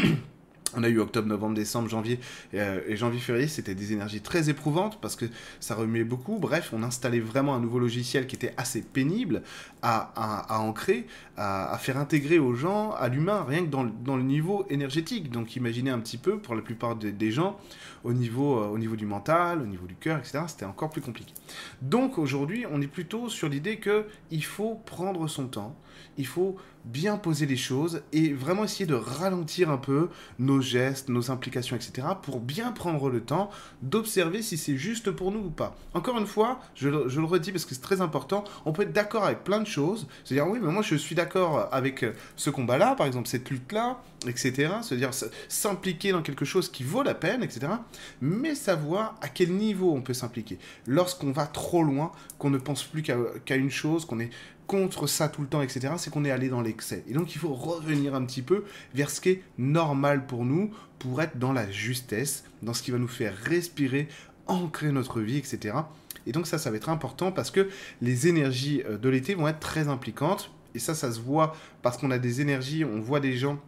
On 0.76 0.84
a 0.84 0.90
eu 0.90 1.00
octobre, 1.00 1.28
novembre, 1.28 1.56
décembre, 1.56 1.90
janvier 1.90 2.20
euh, 2.54 2.82
et 2.88 2.96
janvier, 2.96 3.20
février, 3.20 3.48
c'était 3.48 3.76
des 3.76 3.94
énergies 3.94 4.22
très 4.22 4.50
éprouvantes 4.50 5.00
parce 5.02 5.16
que 5.16 5.26
ça 5.60 5.76
remuait 5.76 6.04
beaucoup. 6.04 6.38
Bref, 6.38 6.72
on 6.74 6.84
installait 6.84 7.20
vraiment 7.20 7.56
un 7.56 7.60
nouveau 7.60 7.80
logiciel 7.80 8.28
qui 8.28 8.36
était 8.36 8.54
assez 8.58 8.82
pénible 8.82 9.44
à, 9.82 10.60
ancrer, 10.60 11.08
à, 11.38 11.78
faire 11.80 11.98
intégrer 11.98 12.40
aux 12.40 12.54
gens, 12.54 12.92
à 12.92 13.10
l'humain, 13.10 13.46
rien 13.48 13.66
que 13.66 13.70
dans, 13.70 13.84
le 13.84 14.24
niveau 14.24 14.66
énergétique. 14.70 15.32
Donc 15.32 15.56
imaginez 15.56 15.90
un 15.90 16.00
petit 16.00 16.18
peu, 16.18 16.38
pour 16.38 16.56
la 16.56 16.62
plupart 16.62 16.96
des 16.96 17.32
gens, 17.32 17.60
au 18.04 18.14
niveau, 18.14 18.60
euh, 18.60 18.68
au 18.68 18.78
niveau 18.78 18.96
du 18.96 19.06
mental, 19.06 19.62
au 19.62 19.66
niveau 19.66 19.88
du 19.88 19.96
cœur, 19.96 20.20
etc., 20.20 20.40
c'était 20.48 20.66
encore 20.66 20.90
plus 20.90 21.02
compliqué. 21.02 21.34
Donc 21.82 22.18
aujourd'hui, 22.18 22.66
on 22.72 22.82
est 22.82 22.88
plutôt 22.88 23.30
sur 23.30 23.50
l'idée 23.50 23.80
qu'il 23.80 24.44
faut 24.44 24.76
prendre 24.86 25.28
son 25.28 25.48
temps, 25.48 25.76
il 26.18 26.28
faut 26.28 26.58
bien 26.86 27.18
poser 27.18 27.46
les 27.46 27.58
choses 27.58 28.02
et 28.12 28.34
vraiment 28.34 28.64
essayer 28.64 28.86
de 28.86 28.96
ralentir 28.96 29.70
un 29.70 29.78
peu 29.78 30.10
nos 30.40 30.62
gestes, 30.62 31.10
nos 31.10 31.32
implications, 31.32 31.76
etc. 31.76 32.08
pour 32.22 32.40
bien 32.40 32.72
prendre 32.72 33.10
le 33.10 33.22
temps 33.22 33.50
d'observer 33.82 34.42
si 34.42 34.58
c'est 34.58 34.78
juste 34.78 35.12
pour 35.12 35.32
nous 35.32 35.40
ou 35.40 35.50
pas. 35.50 35.78
Encore 35.94 36.18
une 36.18 36.26
fois, 36.26 36.60
je, 36.76 36.90
le 36.90 37.26
redis 37.26 37.52
parce 37.52 37.66
que 37.66 37.76
c'est 37.76 37.82
très 37.82 38.02
important, 38.02 38.44
on 38.66 38.72
peut 38.72 38.84
être 38.84 38.94
d'accord 38.94 39.26
avec 39.26 39.44
plein 39.44 39.60
de 39.60 39.68
choses, 39.68 40.08
c'est-à-dire 40.24 40.52
oui, 40.52 40.60
mais 40.62 40.72
moi 40.72 40.82
je 40.82 40.96
suis 40.96 41.16
d'accord 41.16 41.70
avec 41.72 42.06
ce 42.36 42.50
combat-là, 42.50 42.96
par 42.96 43.08
exemple 43.08 43.28
cette 43.28 43.50
lutte-là, 43.50 44.02
etc. 44.28 44.74
C'est-à-dire 44.82 45.12
s'impliquer 45.48 46.12
dans 46.12 46.22
quelque 46.22 46.46
chose 46.46 46.70
qui 46.70 46.84
vaut 46.84 47.04
la 47.04 47.14
peine, 47.14 47.44
etc. 47.44 47.68
Mais 48.22 48.56
savoir 48.56 49.16
à 49.22 49.28
quel 49.28 49.52
niveau 49.52 49.94
on 49.94 50.02
peut 50.02 50.14
s'impliquer. 50.14 50.58
Lorsqu'on 50.88 51.32
va 51.32 51.46
trop 51.46 51.84
loin, 51.84 52.12
qu'on 52.38 52.50
ne 52.50 52.58
pense 52.58 52.84
plus 52.84 53.04
qu'à 53.04 53.56
une 53.56 53.72
chose, 53.72 54.06
qu'on 54.06 54.20
est 54.20 54.32
contre 54.72 55.06
ça 55.06 55.28
tout 55.28 55.42
le 55.42 55.50
temps, 55.50 55.62
etc., 55.62 55.96
c'est 55.98 56.12
qu'on 56.12 56.24
est 56.24 56.32
allé 56.32 56.48
dans 56.48 56.62
l'excès. 56.62 57.04
Et 57.10 57.14
donc 57.14 57.36
il 57.36 57.40
faut 57.40 57.54
revenir 57.54 58.16
un 58.16 58.24
petit 58.24 58.42
peu 58.42 58.64
vers 58.96 59.10
ce 59.10 59.20
qui 59.20 59.30
est 59.32 59.44
normal 59.58 60.26
pour 60.26 60.46
nous, 60.46 60.72
pour 60.98 61.22
être 61.22 61.38
dans 61.38 61.52
la 61.52 61.70
justesse, 61.70 62.46
dans 62.64 62.74
ce 62.74 62.82
qui 62.82 62.92
va 62.92 62.98
nous 62.98 63.10
faire 63.10 63.36
respirer, 63.36 64.08
ancrer 64.48 64.94
notre 64.94 65.20
vie, 65.20 65.38
etc. 65.38 65.76
Et 66.26 66.32
donc 66.32 66.48
ça, 66.48 66.58
ça 66.58 66.72
va 66.72 66.78
être 66.78 66.88
important 66.88 67.34
parce 67.34 67.52
que 67.52 67.68
les 68.02 68.30
énergies 68.30 68.82
euh, 68.86 68.98
de 68.98 69.10
l'été 69.10 69.36
vont 69.36 69.50
être 69.50 69.60
très 69.60 69.90
impliquantes. 69.90 70.52
Et 70.74 70.80
ça, 70.80 70.96
ça 70.96 71.12
se 71.12 71.20
voit 71.20 71.54
parce 71.82 71.98
qu'on 71.98 72.10
a 72.10 72.18
des 72.18 72.40
énergies, 72.40 72.86
on 72.86 73.02
voit 73.02 73.20
des 73.20 73.36
gens 73.36 73.60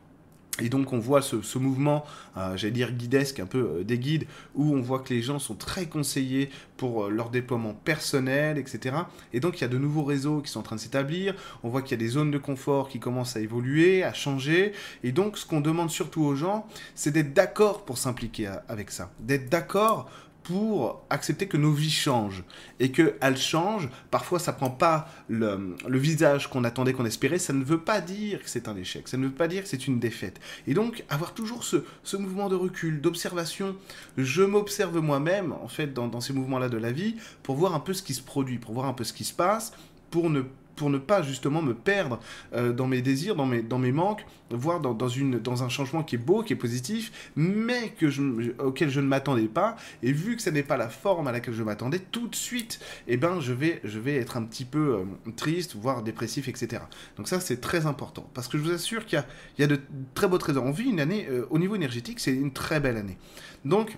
et 0.62 0.70
donc 0.70 0.94
on 0.94 1.00
voit 1.00 1.24
ce, 1.24 1.58
mouvement, 1.58 2.06
euh, 2.38 2.56
j'allais 2.56 2.74
dire 2.74 2.92
guidesque, 2.92 3.40
un 3.40 3.48
peu 3.48 3.78
euh, 3.80 3.84
des 3.84 3.98
guides, 3.98 4.28
où 4.54 4.76
on 4.76 4.82
voit 4.82 5.00
que 5.00 5.12
les 5.12 5.22
gens 5.22 5.40
sont 5.40 5.56
très 5.56 5.88
conseillés 5.88 6.50
pour 6.78 7.06
euh, 7.06 7.10
leur 7.10 7.32
déploiement 7.32 7.74
personnel, 7.74 8.60
etc. 8.60 8.96
Et 9.34 9.40
donc 9.40 9.58
il 9.58 9.62
y 9.62 9.64
a 9.64 9.68
de 9.68 9.80
nouveaux 9.80 10.04
réseaux 10.04 10.42
qui 10.42 10.52
sont 10.52 10.60
en 10.60 10.64
train 10.64 10.76
de 10.76 10.82
s'établir, 10.82 11.34
on 11.64 11.70
voit 11.70 11.82
qu'il 11.82 11.92
y 11.92 12.02
a 12.02 12.06
des 12.06 12.12
zones 12.12 12.30
de 12.30 12.38
confort 12.38 12.88
qui 12.88 13.00
commencent 13.00 13.36
à 13.36 13.40
évoluer, 13.40 14.04
à 14.04 14.14
changer. 14.14 14.74
Et 15.04 15.12
donc 15.12 15.40
ce 15.40 15.46
qu'on 15.48 15.62
demande 15.62 15.90
surtout 15.90 16.22
aux 16.22 16.36
gens, 16.36 16.68
c'est 16.94 17.12
d'être 17.12 17.34
d'accord 17.34 17.84
pour 17.84 17.98
s'impliquer 17.98 18.52
avec 18.68 18.92
ça, 18.92 19.12
d'être 19.20 19.50
d'accord 19.50 20.08
pour 20.44 21.06
accepter 21.10 21.48
que 21.48 21.58
nos 21.58 21.72
vies 21.72 21.90
changent 21.90 22.44
et 22.80 22.92
qu'elles 22.92 23.38
changent. 23.38 23.90
Parfois, 24.12 24.40
ça 24.40 24.54
prend 24.54 24.70
pas 24.70 25.08
le, 25.30 25.76
visage 25.88 26.50
qu'on 26.50 26.64
attendait, 26.64 26.94
qu'on 26.94 27.06
espérait. 27.06 27.40
Ça 27.40 27.54
ne 27.54 27.64
veut 27.64 27.80
pas 27.80 28.02
dire 28.02 28.44
que 28.44 28.50
c'est 28.50 28.68
un 28.68 28.76
échec. 28.76 29.08
Ça 29.08 29.18
ne 29.18 29.26
veut 29.26 29.34
pas 29.34 29.48
dire 29.48 29.64
que 29.64 29.70
c'est 29.70 29.88
une 29.88 30.00
défaite. 30.00 30.40
Et 30.68 30.74
donc, 30.74 31.04
avoir 31.10 31.34
toujours 31.34 31.64
ce, 31.64 31.78
mouvement 32.18 32.50
de 32.50 32.56
recul, 32.56 33.02
d'observation. 33.02 33.76
Je 34.18 34.44
m'observe 34.44 35.00
moi-même, 35.00 35.54
en 35.54 35.68
fait, 35.68 35.94
dans, 35.94 36.08
dans 36.08 36.22
ces 36.22 36.34
mouvements-là 36.34 36.70
de 36.70 36.78
la 36.78 36.92
vie, 36.92 37.16
pour 37.42 37.56
voir 37.56 37.74
un 37.74 37.80
peu 37.80 37.94
ce 37.94 38.04
qui 38.04 38.14
se 38.14 38.22
produit, 38.22 38.58
pour 38.60 38.74
voir 38.74 38.86
un 38.88 38.94
peu 38.94 39.04
ce 39.04 39.14
qui 39.14 39.24
se 39.24 39.34
passe, 39.34 39.74
pour 40.12 40.30
ne 40.30 40.44
pour 40.76 40.90
ne 40.90 40.98
pas 40.98 41.22
justement 41.22 41.62
me 41.62 41.74
perdre 41.74 42.20
euh, 42.54 42.74
dans 42.74 42.88
mes 42.88 43.02
désirs, 43.02 43.36
dans 43.36 43.46
mes, 43.46 43.62
dans 43.62 43.80
mes 43.80 43.92
manques, 43.92 44.26
voire 44.50 44.80
dans, 44.80 44.94
dans, 44.94 45.08
une, 45.08 45.40
dans 45.40 45.64
un 45.64 45.70
changement 45.70 46.04
qui 46.04 46.16
est 46.16 46.20
beau, 46.20 46.44
qui 46.44 46.54
est 46.54 46.58
positif, 46.58 47.32
mais 47.36 47.90
que 47.90 48.10
je, 48.10 48.54
auquel 48.60 48.90
je 48.90 49.00
ne 49.00 49.08
m'attendais 49.08 49.48
pas. 49.48 49.76
Et 50.02 50.12
vu 50.12 50.36
que 50.36 50.42
ce 50.42 50.50
n'est 50.50 50.64
pas 50.64 50.78
la 50.78 50.90
forme 50.90 51.28
à 51.28 51.32
laquelle 51.32 51.54
je 51.54 51.64
m'attendais, 51.64 52.00
tout 52.00 52.28
de 52.28 52.36
suite, 52.36 52.80
eh 53.08 53.18
ben, 53.18 53.40
je, 53.40 53.54
vais, 53.54 53.82
je 53.84 54.00
vais 54.00 54.16
être 54.16 54.38
un 54.38 54.44
petit 54.44 54.66
peu 54.66 54.96
euh, 55.00 55.32
triste, 55.36 55.76
voire 55.76 56.04
dépressif, 56.04 56.48
etc. 56.48 56.84
Donc 57.18 57.28
ça, 57.28 57.40
c'est 57.40 57.62
très 57.62 57.86
important. 57.86 58.30
Parce 58.34 58.48
que 58.48 58.58
je 58.58 58.64
vous 58.64 58.72
assure 58.72 59.06
qu'il 59.06 59.24
y, 59.58 59.62
y 59.62 59.66
a, 59.66 59.68
de 59.68 59.80
très 60.14 60.28
beaux 60.28 60.38
trésors. 60.38 60.64
On 60.64 60.72
vit 60.72 60.90
une 60.90 61.00
année, 61.00 61.28
euh, 61.30 61.46
au 61.50 61.60
niveau 61.60 61.76
énergétique, 61.76 62.20
c'est 62.20 62.34
une 62.34 62.52
très 62.52 62.80
belle 62.80 62.98
année. 62.98 63.18
Donc, 63.66 63.98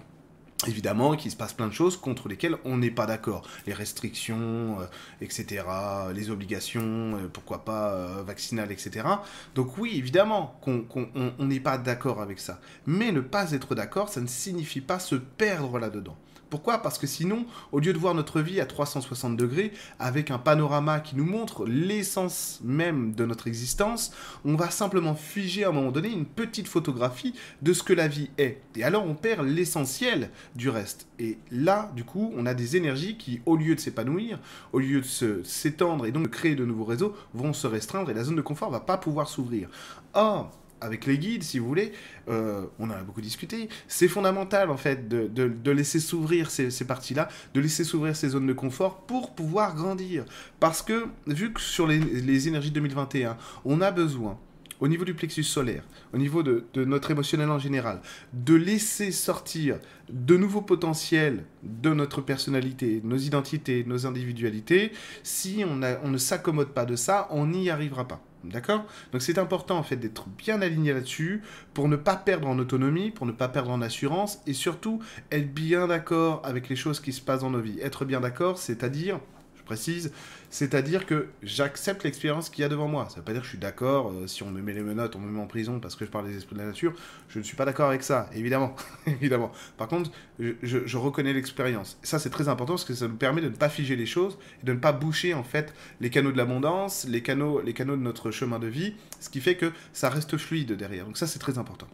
Évidemment 0.68 1.16
qu'il 1.18 1.30
se 1.30 1.36
passe 1.36 1.52
plein 1.54 1.68
de 1.68 1.74
choses 1.74 1.98
contre 1.98 2.30
lesquelles 2.30 2.56
on 2.64 2.78
n'est 2.78 2.92
pas 2.92 3.06
d'accord. 3.06 3.46
Les 3.68 3.74
restrictions, 3.74 4.80
euh, 4.80 4.86
etc., 5.20 5.66
les 6.14 6.32
obligations, 6.32 6.82
euh, 7.16 7.28
pourquoi 7.32 7.66
pas 7.66 7.92
euh, 7.92 8.24
vaccinales, 8.26 8.72
etc. 8.72 9.06
Donc 9.54 9.78
oui, 9.78 9.92
évidemment 9.96 10.58
qu'on 10.62 11.46
n'est 11.46 11.60
pas 11.60 11.78
d'accord 11.78 12.22
avec 12.22 12.40
ça. 12.40 12.62
Mais 12.88 13.12
ne 13.12 13.20
pas 13.20 13.52
être 13.52 13.76
d'accord, 13.76 14.08
ça 14.10 14.22
ne 14.22 14.28
signifie 14.28 14.82
pas 14.82 15.00
se 15.00 15.16
perdre 15.16 15.78
là-dedans. 15.78 16.18
Pourquoi? 16.50 16.80
Parce 16.80 16.98
que 16.98 17.08
sinon, 17.08 17.46
au 17.72 17.80
lieu 17.80 17.94
de 17.94 17.98
voir 17.98 18.14
notre 18.14 18.42
vie 18.42 18.60
à 18.60 18.66
360 18.66 19.36
degrés, 19.36 19.72
avec 20.00 20.32
un 20.32 20.38
panorama 20.38 21.00
qui 21.00 21.16
nous 21.16 21.26
montre 21.26 21.66
l'essence 21.66 22.60
même 22.64 23.14
de 23.14 23.26
notre 23.26 23.48
existence, 23.48 24.12
on 24.44 24.56
va 24.56 24.70
simplement 24.70 25.16
figer 25.16 25.64
à 25.64 25.70
un 25.70 25.72
moment 25.72 25.92
donné 25.92 26.10
une 26.10 26.26
petite 26.26 26.68
photographie 26.68 27.34
de 27.62 27.74
ce 27.74 27.84
que 27.84 27.94
la 27.94 28.08
vie 28.08 28.30
est. 28.38 28.62
Et 28.76 28.84
alors 28.84 29.06
on 29.06 29.16
perd 29.16 29.48
l'essentiel 29.48 30.30
du 30.56 30.70
reste. 30.70 31.08
Et 31.20 31.38
là, 31.52 31.92
du 31.96 32.04
coup, 32.04 32.34
on 32.36 32.46
a 32.46 32.54
des 32.54 32.76
énergies 32.76 33.18
qui, 33.18 33.42
au 33.46 33.56
lieu 33.56 33.76
de 33.76 33.80
s'épanouir, 33.80 34.40
au 34.74 34.80
lieu 34.80 35.02
de 35.02 35.44
s'étendre 35.44 36.06
et 36.06 36.12
donc 36.12 36.24
de 36.24 36.30
créer 36.30 36.56
de 36.56 36.66
nouveaux 36.66 36.86
réseaux, 36.86 37.16
vont 37.34 37.54
se 37.54 37.68
restreindre 37.68 38.10
et 38.12 38.14
la 38.14 38.24
zone 38.24 38.36
de 38.36 38.42
confort 38.42 38.70
va 38.70 38.80
pas 38.80 38.98
pouvoir 38.98 39.28
s'ouvrir. 39.30 39.70
Or, 40.14 40.52
avec 40.82 41.06
les 41.06 41.18
guides, 41.18 41.44
si 41.44 41.60
vous 41.60 41.68
voulez, 41.68 41.92
euh, 42.28 42.66
on 42.80 42.90
en 42.90 42.94
a 42.94 43.02
beaucoup 43.02 43.22
discuté, 43.22 43.70
c'est 43.88 44.08
fondamental 44.08 44.70
en 44.70 44.78
fait 44.78 45.08
de, 45.08 45.72
laisser 45.72 46.00
s'ouvrir 46.00 46.52
ces, 46.52 46.86
parties-là, 46.86 47.30
de 47.54 47.60
laisser 47.60 47.84
s'ouvrir 47.84 48.16
ces 48.16 48.30
zones 48.30 48.48
de 48.48 48.54
confort 48.54 49.02
pour 49.02 49.34
pouvoir 49.36 49.76
grandir. 49.76 50.26
Parce 50.60 50.82
que, 50.82 51.08
vu 51.28 51.54
que 51.54 51.62
sur 51.62 51.88
les, 51.88 52.00
les 52.00 52.48
énergies 52.48 52.72
2021, 52.72 53.38
on 53.66 53.82
a 53.82 53.92
besoin 53.92 54.38
au 54.80 54.88
niveau 54.88 55.06
du 55.06 55.14
plexus 55.14 55.44
solaire, 55.44 55.84
au 56.14 56.18
niveau 56.18 56.44
de, 56.44 56.66
notre 56.76 57.12
émotionnel 57.12 57.50
en 57.50 57.60
général, 57.60 58.02
de 58.34 58.56
laisser 58.56 59.12
sortir 59.12 59.80
de 60.10 60.38
nouveaux 60.38 60.62
potentiels 60.62 61.46
de 61.64 61.94
notre 61.94 62.22
personnalité, 62.22 63.02
nos 63.04 63.18
identités, 63.18 63.84
nos 63.86 64.06
individualités, 64.06 64.92
si 65.24 65.64
on, 65.66 65.82
on 66.04 66.10
ne 66.10 66.18
s'accommode 66.18 66.70
pas 66.70 66.86
de 66.86 66.96
ça, 66.96 67.28
on 67.32 67.48
n'y 67.48 67.70
arrivera 67.70 68.08
pas. 68.08 68.22
D'accord? 68.52 68.86
Donc 69.12 69.22
c'est 69.22 69.38
important 69.38 69.78
en 69.78 69.84
fait 69.84 69.96
d'être 69.96 70.28
bien 70.30 70.62
aligné 70.62 70.94
là-dessus 70.94 71.42
pour 71.74 71.88
ne 71.88 71.96
pas 71.96 72.16
perdre 72.16 72.48
en 72.48 72.60
autonomie, 72.60 73.12
pour 73.12 73.26
ne 73.26 73.32
pas 73.32 73.48
perdre 73.48 73.72
en 73.72 73.82
assurance 73.82 74.40
et 74.46 74.54
surtout 74.54 75.02
être 75.32 75.54
bien 75.54 75.88
d'accord 75.88 76.42
avec 76.46 76.70
les 76.70 76.76
choses 76.76 77.00
qui 77.00 77.12
se 77.12 77.22
passent 77.22 77.42
dans 77.42 77.50
nos 77.50 77.62
vies. 77.62 77.80
Être 77.82 78.06
bien 78.06 78.22
d'accord, 78.22 78.58
c'est-à-dire 78.58 79.20
précise. 79.66 80.12
C'est-à-dire 80.50 81.06
que 81.06 81.28
j'accepte 81.44 82.04
l'expérience 82.04 82.50
qu'il 82.50 82.62
y 82.62 82.66
a 82.66 82.70
devant 82.70 82.88
moi. 82.88 83.08
Ça 83.10 83.18
veut 83.18 83.24
pas 83.24 83.34
dire 83.34 83.42
que 83.42 83.46
je 83.46 83.52
suis 83.52 83.60
d'accord, 83.60 84.12
euh, 84.12 84.28
si 84.28 84.44
on 84.44 84.52
me 84.52 84.62
met 84.62 84.74
les 84.74 84.82
menottes, 84.82 85.16
on 85.16 85.20
me 85.20 85.30
met 85.30 85.42
en 85.42 85.48
prison 85.48 85.80
parce 85.80 85.96
que 85.96 86.06
je 86.06 86.12
parle 86.12 86.28
des 86.28 86.38
esprits 86.38 86.56
de 86.56 86.62
la 86.62 86.68
nature, 86.68 86.94
je 87.28 87.40
ne 87.40 87.44
suis 87.44 87.58
pas 87.58 87.66
d'accord 87.66 87.90
avec 87.90 88.04
ça, 88.04 88.30
évidemment. 88.34 88.76
évidemment. 89.08 89.52
Par 89.78 89.88
contre, 89.88 90.12
je, 90.40 90.54
je 90.62 90.98
reconnais 90.98 91.34
l'expérience. 91.34 91.98
Ça, 92.04 92.20
c'est 92.20 92.30
très 92.30 92.48
important 92.48 92.74
parce 92.74 92.86
que 92.86 92.94
ça 92.94 93.08
nous 93.08 93.18
permet 93.18 93.42
de 93.42 93.50
ne 93.50 93.56
pas 93.56 93.70
figer 93.70 93.96
les 93.96 94.06
choses 94.06 94.38
et 94.64 94.66
de 94.66 94.74
ne 94.74 94.80
pas 94.80 94.94
boucher, 94.94 95.34
en 95.34 95.44
fait, 95.44 95.74
les 96.00 96.10
canaux 96.10 96.32
de 96.32 96.38
l'abondance, 96.38 97.06
les 97.10 97.22
canaux, 97.22 97.62
les 97.62 97.74
canaux 97.74 97.98
de 97.98 98.02
notre 98.02 98.32
chemin 98.32 98.60
de 98.60 98.68
vie, 98.68 98.94
ce 99.20 99.30
qui 99.30 99.42
fait 99.42 99.56
que 99.56 99.72
ça 99.94 100.10
reste 100.10 100.38
fluide 100.38 100.74
derrière. 100.74 101.06
Donc 101.06 101.18
ça, 101.18 101.28
c'est 101.28 101.40
très 101.40 101.58
important. 101.58 101.88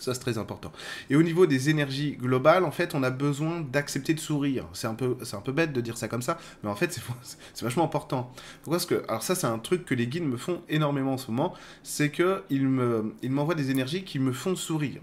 Ça, 0.00 0.14
c'est 0.14 0.20
très 0.20 0.38
important. 0.38 0.72
Et 1.10 1.16
au 1.16 1.22
niveau 1.22 1.46
des 1.46 1.70
énergies 1.70 2.12
globales, 2.12 2.64
en 2.64 2.70
fait, 2.70 2.94
on 2.94 3.02
a 3.02 3.10
besoin 3.10 3.60
d'accepter 3.60 4.14
de 4.14 4.20
sourire. 4.20 4.66
C'est 4.72 4.86
un, 4.86 4.94
peu, 4.94 5.16
un 5.32 5.40
peu 5.40 5.52
bête 5.52 5.72
de 5.72 5.80
dire 5.80 5.96
ça 5.96 6.08
comme 6.08 6.22
ça, 6.22 6.38
mais 6.62 6.70
en 6.70 6.76
fait, 6.76 6.92
c'est 6.92 7.62
vachement 7.64 7.84
important. 7.84 8.32
Pourquoi 8.62 8.78
que, 8.86 9.04
alors 9.08 9.22
ça, 9.22 9.34
c'est 9.34 9.46
un 9.46 9.58
truc 9.58 9.84
que 9.84 9.94
les 9.94 10.06
guides 10.06 10.24
me 10.24 10.36
font 10.36 10.62
énormément 10.68 11.14
en 11.14 11.18
ce 11.18 11.30
moment, 11.30 11.54
c'est 11.82 12.10
qu'ils 12.10 12.68
m'envoient 12.68 13.54
me, 13.54 13.60
des 13.60 13.70
énergies 13.70 14.04
qui 14.04 14.18
me 14.18 14.32
font 14.32 14.56
sourire. 14.56 15.00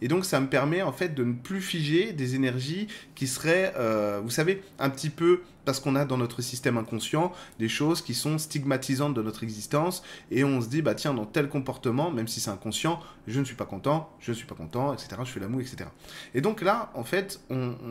Et 0.00 0.08
donc, 0.08 0.24
ça 0.24 0.40
me 0.40 0.48
permet, 0.48 0.82
en 0.82 0.92
fait, 0.92 1.14
de 1.14 1.24
ne 1.24 1.34
plus 1.34 1.60
figer 1.60 2.12
des 2.12 2.34
énergies 2.34 2.88
qui 3.14 3.26
seraient, 3.26 3.72
euh, 3.76 4.20
vous 4.22 4.30
savez, 4.30 4.62
un 4.78 4.90
petit 4.90 5.10
peu 5.10 5.40
parce 5.66 5.80
qu'on 5.80 5.94
a 5.96 6.06
dans 6.06 6.16
notre 6.16 6.40
système 6.40 6.78
inconscient 6.78 7.32
des 7.58 7.68
choses 7.68 8.00
qui 8.00 8.14
sont 8.14 8.38
stigmatisantes 8.38 9.12
de 9.12 9.20
notre 9.20 9.42
existence 9.42 10.02
et 10.30 10.44
on 10.44 10.62
se 10.62 10.68
dit 10.68 10.80
bah 10.80 10.94
tiens 10.94 11.12
dans 11.12 11.26
tel 11.26 11.50
comportement 11.50 12.10
même 12.10 12.28
si 12.28 12.40
c'est 12.40 12.50
inconscient 12.50 13.00
je 13.26 13.38
ne 13.38 13.44
suis 13.44 13.56
pas 13.56 13.66
content 13.66 14.08
je 14.20 14.30
ne 14.30 14.36
suis 14.36 14.46
pas 14.46 14.54
content 14.54 14.94
etc 14.94 15.20
je 15.24 15.30
fais 15.30 15.40
l'amour 15.40 15.60
etc 15.60 15.90
et 16.34 16.40
donc 16.40 16.62
là 16.62 16.90
en 16.94 17.04
fait 17.04 17.40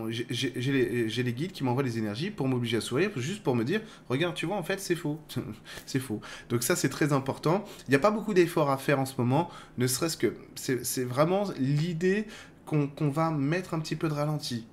j'ai 0.10 0.72
les, 0.72 1.08
les, 1.08 1.34
guides 1.34 1.52
qui 1.52 1.64
m'envoient 1.64 1.84
des 1.84 2.00
énergies 2.00 2.32
pour 2.32 2.48
m'obliger 2.48 2.78
à 2.78 2.82
sourire 2.82 3.12
juste 3.18 3.44
pour 3.44 3.56
me 3.56 3.64
dire 3.64 3.82
regarde 4.10 4.34
tu 4.34 4.48
vois 4.48 4.56
en 4.56 4.64
fait 4.64 4.80
c'est 4.80 4.96
faux. 4.96 5.20
C'est 5.86 6.00
faux. 6.00 6.22
Donc 6.50 6.64
ça 6.64 6.76
c'est 6.76 6.90
très 6.90 7.14
important. 7.14 7.64
Il 7.88 7.92
n'y 7.92 7.96
a 7.96 8.00
pas 8.00 8.12
beaucoup 8.12 8.34
d'efforts 8.34 8.70
à 8.70 8.78
faire 8.78 9.00
en 9.00 9.06
ce 9.06 9.14
moment 9.18 9.50
ne 9.78 9.88
serait-ce 9.88 10.18
que 10.18 10.34
c'est 10.56 11.04
vraiment 11.04 11.46
l'idée 11.60 12.28
qu'on 12.66 13.10
va 13.10 13.32
mettre 13.32 13.74
un 13.74 13.80
petit 13.80 13.96
peu 13.96 14.10
de 14.10 14.14
ralenti, 14.14 14.66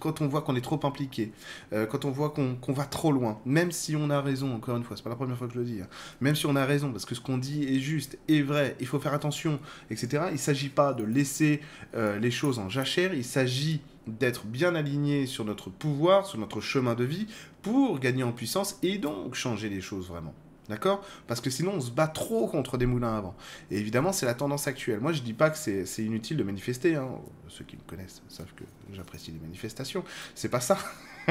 quand 0.00 0.20
on 0.20 0.26
voit 0.26 0.42
qu'on 0.42 0.56
est 0.56 0.60
trop 0.60 0.80
impliqué, 0.84 1.32
euh, 1.72 1.86
quand 1.86 2.04
on 2.04 2.10
voit 2.10 2.30
qu'on 2.30 2.72
va 2.72 2.84
trop 2.84 3.12
loin, 3.12 3.40
même 3.46 3.70
si 3.70 3.94
on 3.96 4.10
a 4.10 4.20
raison, 4.20 4.54
encore 4.54 4.76
une 4.76 4.82
fois, 4.82 4.96
c'est 4.96 5.02
pas 5.02 5.10
la 5.10 5.16
première 5.16 5.38
fois 5.38 5.46
que 5.46 5.54
je 5.54 5.58
le 5.58 5.64
dis, 5.64 5.80
hein, 5.80 5.88
même 6.20 6.34
si 6.34 6.46
on 6.46 6.56
a 6.56 6.64
raison, 6.64 6.90
parce 6.90 7.04
que 7.04 7.14
ce 7.14 7.20
qu'on 7.20 7.38
dit 7.38 7.64
est 7.64 7.78
juste, 7.78 8.18
est 8.28 8.42
vrai, 8.42 8.76
il 8.80 8.86
faut 8.86 8.98
faire 8.98 9.14
attention, 9.14 9.60
etc. 9.90 10.24
Il 10.32 10.38
s'agit 10.38 10.68
pas 10.68 10.92
de 10.92 11.04
laisser 11.04 11.60
euh, 11.94 12.18
les 12.18 12.30
choses 12.30 12.58
en 12.58 12.68
jachère, 12.68 13.14
il 13.14 13.24
s'agit 13.24 13.80
d'être 14.06 14.46
bien 14.46 14.74
aligné 14.74 15.26
sur 15.26 15.44
notre 15.44 15.70
pouvoir, 15.70 16.26
sur 16.26 16.38
notre 16.38 16.60
chemin 16.60 16.94
de 16.94 17.04
vie, 17.04 17.26
pour 17.62 17.98
gagner 17.98 18.22
en 18.22 18.32
puissance 18.32 18.78
et 18.82 18.98
donc 18.98 19.34
changer 19.34 19.68
les 19.68 19.80
choses 19.80 20.08
vraiment. 20.08 20.34
D'accord? 20.68 21.04
Parce 21.26 21.40
que 21.40 21.50
sinon, 21.50 21.74
on 21.74 21.80
se 21.80 21.90
bat 21.90 22.08
trop 22.08 22.48
contre 22.48 22.76
des 22.76 22.86
moulins 22.86 23.16
avant. 23.16 23.36
Et 23.70 23.78
évidemment, 23.78 24.12
c'est 24.12 24.26
la 24.26 24.34
tendance 24.34 24.66
actuelle. 24.66 25.00
Moi, 25.00 25.12
je 25.12 25.22
dis 25.22 25.32
pas 25.32 25.50
que 25.50 25.56
c'est 25.56 26.04
inutile 26.04 26.36
de 26.36 26.42
manifester. 26.42 26.96
Hein. 26.96 27.08
Ceux 27.48 27.64
qui 27.64 27.76
me 27.76 27.82
connaissent 27.82 28.22
savent 28.28 28.52
que 28.54 28.64
j'apprécie 28.92 29.30
les 29.30 29.38
manifestations. 29.38 30.04
C'est 30.34 30.48
pas 30.48 30.60
ça. 30.60 30.78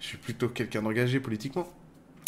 je 0.00 0.06
suis 0.06 0.18
plutôt 0.18 0.48
quelqu'un 0.48 0.82
d'engagé 0.82 1.20
politiquement. 1.20 1.68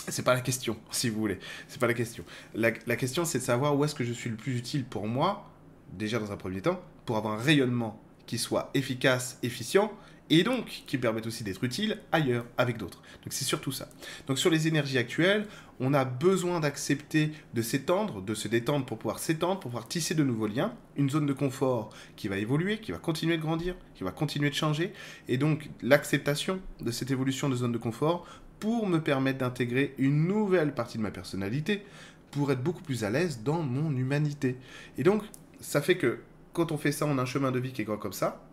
C'est 0.09 0.25
pas 0.25 0.35
la 0.35 0.41
question, 0.41 0.77
si 0.91 1.09
vous 1.09 1.19
voulez. 1.19 1.39
C'est 1.67 1.81
pas 1.81 1.87
la 1.87 1.95
question. 1.95 2.25
La, 2.55 2.71
la 2.87 2.97
question, 2.97 3.25
c'est 3.25 3.39
de 3.39 3.45
savoir 3.45 3.77
où 3.77 3.85
est-ce 3.85 3.95
que 3.95 4.05
je 4.05 4.13
suis 4.13 4.31
le 4.31 4.37
plus 4.37 4.57
utile 4.57 4.85
pour 4.85 5.09
moi, 5.09 5.51
déjà 5.93 6.19
dans 6.19 6.31
un 6.31 6.37
premier 6.37 6.61
temps, 6.61 6.81
pour 7.05 7.17
avoir 7.17 7.35
un 7.35 7.43
rayonnement 7.43 8.01
qui 8.27 8.39
soit 8.39 8.71
efficace, 8.75 9.39
efficient, 9.43 9.93
et 10.31 10.43
donc 10.43 10.85
qui 10.87 10.99
permettent 10.99 11.27
aussi 11.27 11.45
d'être 11.45 11.63
utiles 11.65 11.99
ailleurs 12.13 12.47
avec 12.57 12.77
d'autres. 12.77 13.03
Donc 13.23 13.33
c'est 13.33 13.45
surtout 13.45 13.73
ça. 13.73 13.89
Donc 14.27 14.39
sur 14.39 14.51
les 14.51 14.69
énergies 14.69 14.99
actuelles, 14.99 15.47
on 15.81 15.93
a 15.93 16.05
besoin 16.05 16.61
d'accepter 16.61 17.33
de 17.53 17.63
s'étendre, 17.63 18.23
de 18.23 18.35
se 18.35 18.49
détendre 18.49 18.87
pour 18.87 18.99
pouvoir 18.99 19.19
s'étendre, 19.19 19.61
pour 19.61 19.71
pouvoir 19.71 19.89
tisser 19.89 20.15
de 20.15 20.23
nouveaux 20.23 20.47
liens, 20.47 20.75
une 20.97 21.11
zone 21.11 21.27
de 21.27 21.33
confort 21.33 21.91
qui 22.17 22.29
va 22.29 22.39
évoluer, 22.39 22.79
qui 22.79 22.93
va 22.93 22.99
continuer 22.99 23.37
de 23.37 23.43
grandir, 23.43 23.75
qui 23.95 24.05
va 24.05 24.13
continuer 24.13 24.51
de 24.51 24.55
changer, 24.55 24.93
et 25.29 25.37
donc 25.37 25.69
l'acceptation 25.83 26.61
de 26.81 26.91
cette 26.91 27.11
évolution 27.11 27.49
de 27.49 27.57
zone 27.57 27.73
de 27.73 27.79
confort 27.79 28.27
pour 28.61 28.87
me 28.87 28.99
permettre 28.99 29.39
d'intégrer 29.39 29.95
une 29.99 30.27
nouvelle 30.27 30.75
partie 30.75 30.97
de 30.97 31.03
ma 31.03 31.11
personnalité, 31.11 31.83
pour 32.31 32.51
être 32.51 32.63
beaucoup 32.63 32.83
plus 32.83 33.05
à 33.05 33.11
l'aise 33.11 33.43
dans 33.45 33.63
mon 33.63 33.95
humanité. 33.97 34.57
Et 34.99 35.03
donc 35.03 35.23
ça 35.61 35.81
fait 35.81 35.97
que 35.97 36.21
quand 36.53 36.73
on 36.73 36.79
fait 36.79 36.93
ça, 36.93 37.07
on 37.07 37.19
a 37.19 37.23
un 37.23 37.27
chemin 37.27 37.53
de 37.53 37.59
vie 37.59 37.73
qui 37.73 37.83
est 37.83 37.85
grand 37.85 37.97
comme 37.97 38.13
ça, 38.13 38.45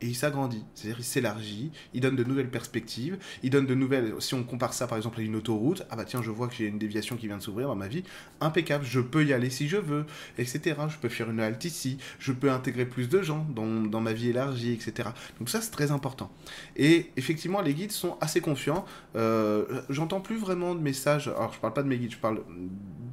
et 0.00 0.08
il 0.08 0.14
s'agrandit, 0.14 0.64
c'est-à-dire 0.74 0.98
il 0.98 1.04
s'élargit, 1.04 1.70
il 1.94 2.00
donne 2.00 2.16
de 2.16 2.24
nouvelles 2.24 2.50
perspectives, 2.50 3.18
il 3.42 3.50
donne 3.50 3.66
de 3.66 3.74
nouvelles, 3.74 4.14
si 4.18 4.34
on 4.34 4.42
compare 4.42 4.74
ça 4.74 4.86
par 4.86 4.98
exemple 4.98 5.20
à 5.20 5.22
une 5.22 5.36
autoroute, 5.36 5.84
ah 5.90 5.96
bah 5.96 6.04
tiens 6.04 6.22
je 6.22 6.30
vois 6.30 6.48
que 6.48 6.54
j'ai 6.54 6.66
une 6.66 6.78
déviation 6.78 7.16
qui 7.16 7.26
vient 7.26 7.38
de 7.38 7.42
s'ouvrir 7.42 7.68
dans 7.68 7.76
ma 7.76 7.88
vie, 7.88 8.04
impeccable, 8.40 8.84
je 8.84 9.00
peux 9.00 9.24
y 9.24 9.32
aller 9.32 9.50
si 9.50 9.68
je 9.68 9.76
veux, 9.76 10.04
etc. 10.38 10.76
Je 10.88 10.98
peux 10.98 11.08
faire 11.08 11.30
une 11.30 11.40
halte 11.40 11.64
ici, 11.64 11.98
je 12.18 12.32
peux 12.32 12.50
intégrer 12.50 12.86
plus 12.86 13.08
de 13.08 13.22
gens 13.22 13.46
dans, 13.54 14.00
ma 14.00 14.12
vie 14.12 14.30
élargie, 14.30 14.72
etc. 14.72 15.08
Donc 15.38 15.48
ça 15.48 15.60
c'est 15.60 15.70
très 15.70 15.90
important. 15.90 16.30
Et 16.76 17.10
effectivement 17.16 17.62
les 17.62 17.74
guides 17.74 17.92
sont 17.92 18.18
assez 18.20 18.40
confiants, 18.40 18.84
euh, 19.16 19.82
j'entends 19.88 20.20
plus 20.20 20.36
vraiment 20.36 20.74
de 20.74 20.80
messages, 20.80 21.28
alors 21.28 21.52
je 21.52 21.60
parle 21.60 21.72
pas 21.72 21.82
de 21.82 21.88
mes 21.88 21.96
guides, 21.96 22.12
je 22.12 22.18
parle 22.18 22.40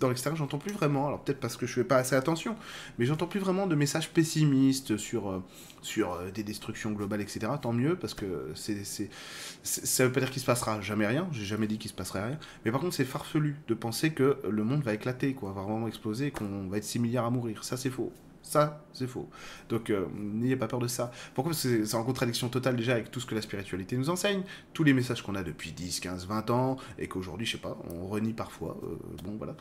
dans 0.01 0.09
l'extérieur, 0.09 0.37
j'entends 0.37 0.57
plus 0.57 0.73
vraiment, 0.73 1.07
alors 1.07 1.23
peut-être 1.23 1.39
parce 1.39 1.55
que 1.55 1.65
je 1.65 1.73
fais 1.73 1.83
pas 1.83 1.97
assez 1.97 2.15
attention, 2.15 2.57
mais 2.97 3.05
j'entends 3.05 3.27
plus 3.27 3.39
vraiment 3.39 3.67
de 3.67 3.75
messages 3.75 4.09
pessimistes 4.09 4.97
sur, 4.97 5.29
euh, 5.29 5.43
sur 5.81 6.13
euh, 6.13 6.31
des 6.31 6.43
destructions 6.43 6.91
globales, 6.91 7.21
etc. 7.21 7.47
Tant 7.61 7.71
mieux, 7.71 7.95
parce 7.95 8.13
que 8.13 8.51
c'est, 8.55 8.83
c'est, 8.83 9.09
ça 9.63 10.05
veut 10.05 10.11
pas 10.11 10.19
dire 10.19 10.31
qu'il 10.31 10.41
se 10.41 10.45
passera 10.45 10.81
jamais 10.81 11.07
rien, 11.07 11.27
j'ai 11.31 11.45
jamais 11.45 11.67
dit 11.67 11.77
qu'il 11.77 11.89
se 11.89 11.95
passerait 11.95 12.25
rien, 12.25 12.39
mais 12.65 12.71
par 12.71 12.81
contre 12.81 12.95
c'est 12.95 13.05
farfelu 13.05 13.55
de 13.67 13.73
penser 13.73 14.11
que 14.11 14.37
le 14.49 14.63
monde 14.63 14.83
va 14.83 14.93
éclater, 14.93 15.33
quoi, 15.33 15.53
va 15.53 15.61
vraiment 15.61 15.87
exploser, 15.87 16.31
qu'on 16.31 16.67
va 16.67 16.77
être 16.77 16.83
6 16.83 16.99
milliards 16.99 17.25
à 17.25 17.29
mourir, 17.29 17.63
ça 17.63 17.77
c'est 17.77 17.91
faux. 17.91 18.11
Ça, 18.43 18.83
c'est 18.93 19.07
faux. 19.07 19.29
Donc, 19.69 19.89
euh, 19.89 20.07
n'ayez 20.15 20.55
pas 20.55 20.67
peur 20.67 20.79
de 20.79 20.87
ça. 20.87 21.11
Pourquoi? 21.35 21.51
Parce 21.51 21.63
que 21.63 21.85
c'est 21.85 21.95
en 21.95 22.03
contradiction 22.03 22.49
totale 22.49 22.75
déjà 22.75 22.93
avec 22.93 23.11
tout 23.11 23.19
ce 23.19 23.25
que 23.25 23.35
la 23.35 23.41
spiritualité 23.41 23.95
nous 23.97 24.09
enseigne, 24.09 24.43
tous 24.73 24.83
les 24.83 24.93
messages 24.93 25.21
qu'on 25.21 25.35
a 25.35 25.43
depuis 25.43 25.71
10, 25.71 25.99
15, 25.99 26.27
20 26.27 26.49
ans, 26.49 26.77
et 26.97 27.07
qu'aujourd'hui, 27.07 27.45
je 27.45 27.53
sais 27.53 27.57
pas, 27.57 27.77
on 27.89 28.07
renie 28.07 28.33
parfois. 28.33 28.77
Euh, 28.83 28.97
bon, 29.23 29.37
voilà. 29.37 29.55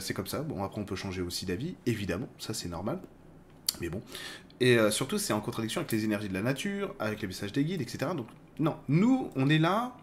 c'est 0.00 0.14
comme 0.14 0.26
ça. 0.26 0.42
Bon, 0.42 0.62
après, 0.62 0.80
on 0.80 0.84
peut 0.84 0.96
changer 0.96 1.22
aussi 1.22 1.46
d'avis, 1.46 1.76
évidemment, 1.86 2.28
ça 2.38 2.54
c'est 2.54 2.68
normal. 2.68 3.00
Mais 3.80 3.88
bon. 3.88 4.02
Et 4.60 4.78
euh, 4.78 4.90
surtout, 4.90 5.18
c'est 5.18 5.32
en 5.32 5.40
contradiction 5.40 5.80
avec 5.80 5.92
les 5.92 6.04
énergies 6.04 6.28
de 6.28 6.34
la 6.34 6.42
nature, 6.42 6.94
avec 6.98 7.22
les 7.22 7.26
messages 7.26 7.52
des 7.52 7.64
guides, 7.64 7.80
etc. 7.80 8.12
Donc, 8.14 8.26
non, 8.58 8.76
nous, 8.88 9.30
on 9.36 9.48
est 9.48 9.58
là, 9.58 9.96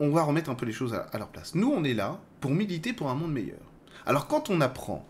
on 0.00 0.10
va 0.10 0.22
remettre 0.22 0.50
un 0.50 0.54
peu 0.54 0.66
les 0.66 0.72
choses 0.72 0.94
à, 0.94 1.18
leur 1.18 1.28
place. 1.28 1.54
Nous, 1.54 1.70
on 1.70 1.84
est 1.84 1.94
là 1.94 2.20
pour 2.40 2.50
militer 2.50 2.92
pour 2.92 3.10
un 3.10 3.14
monde 3.14 3.32
meilleur. 3.32 3.60
Alors, 4.06 4.26
quand 4.26 4.50
on 4.50 4.60
apprend 4.60 5.06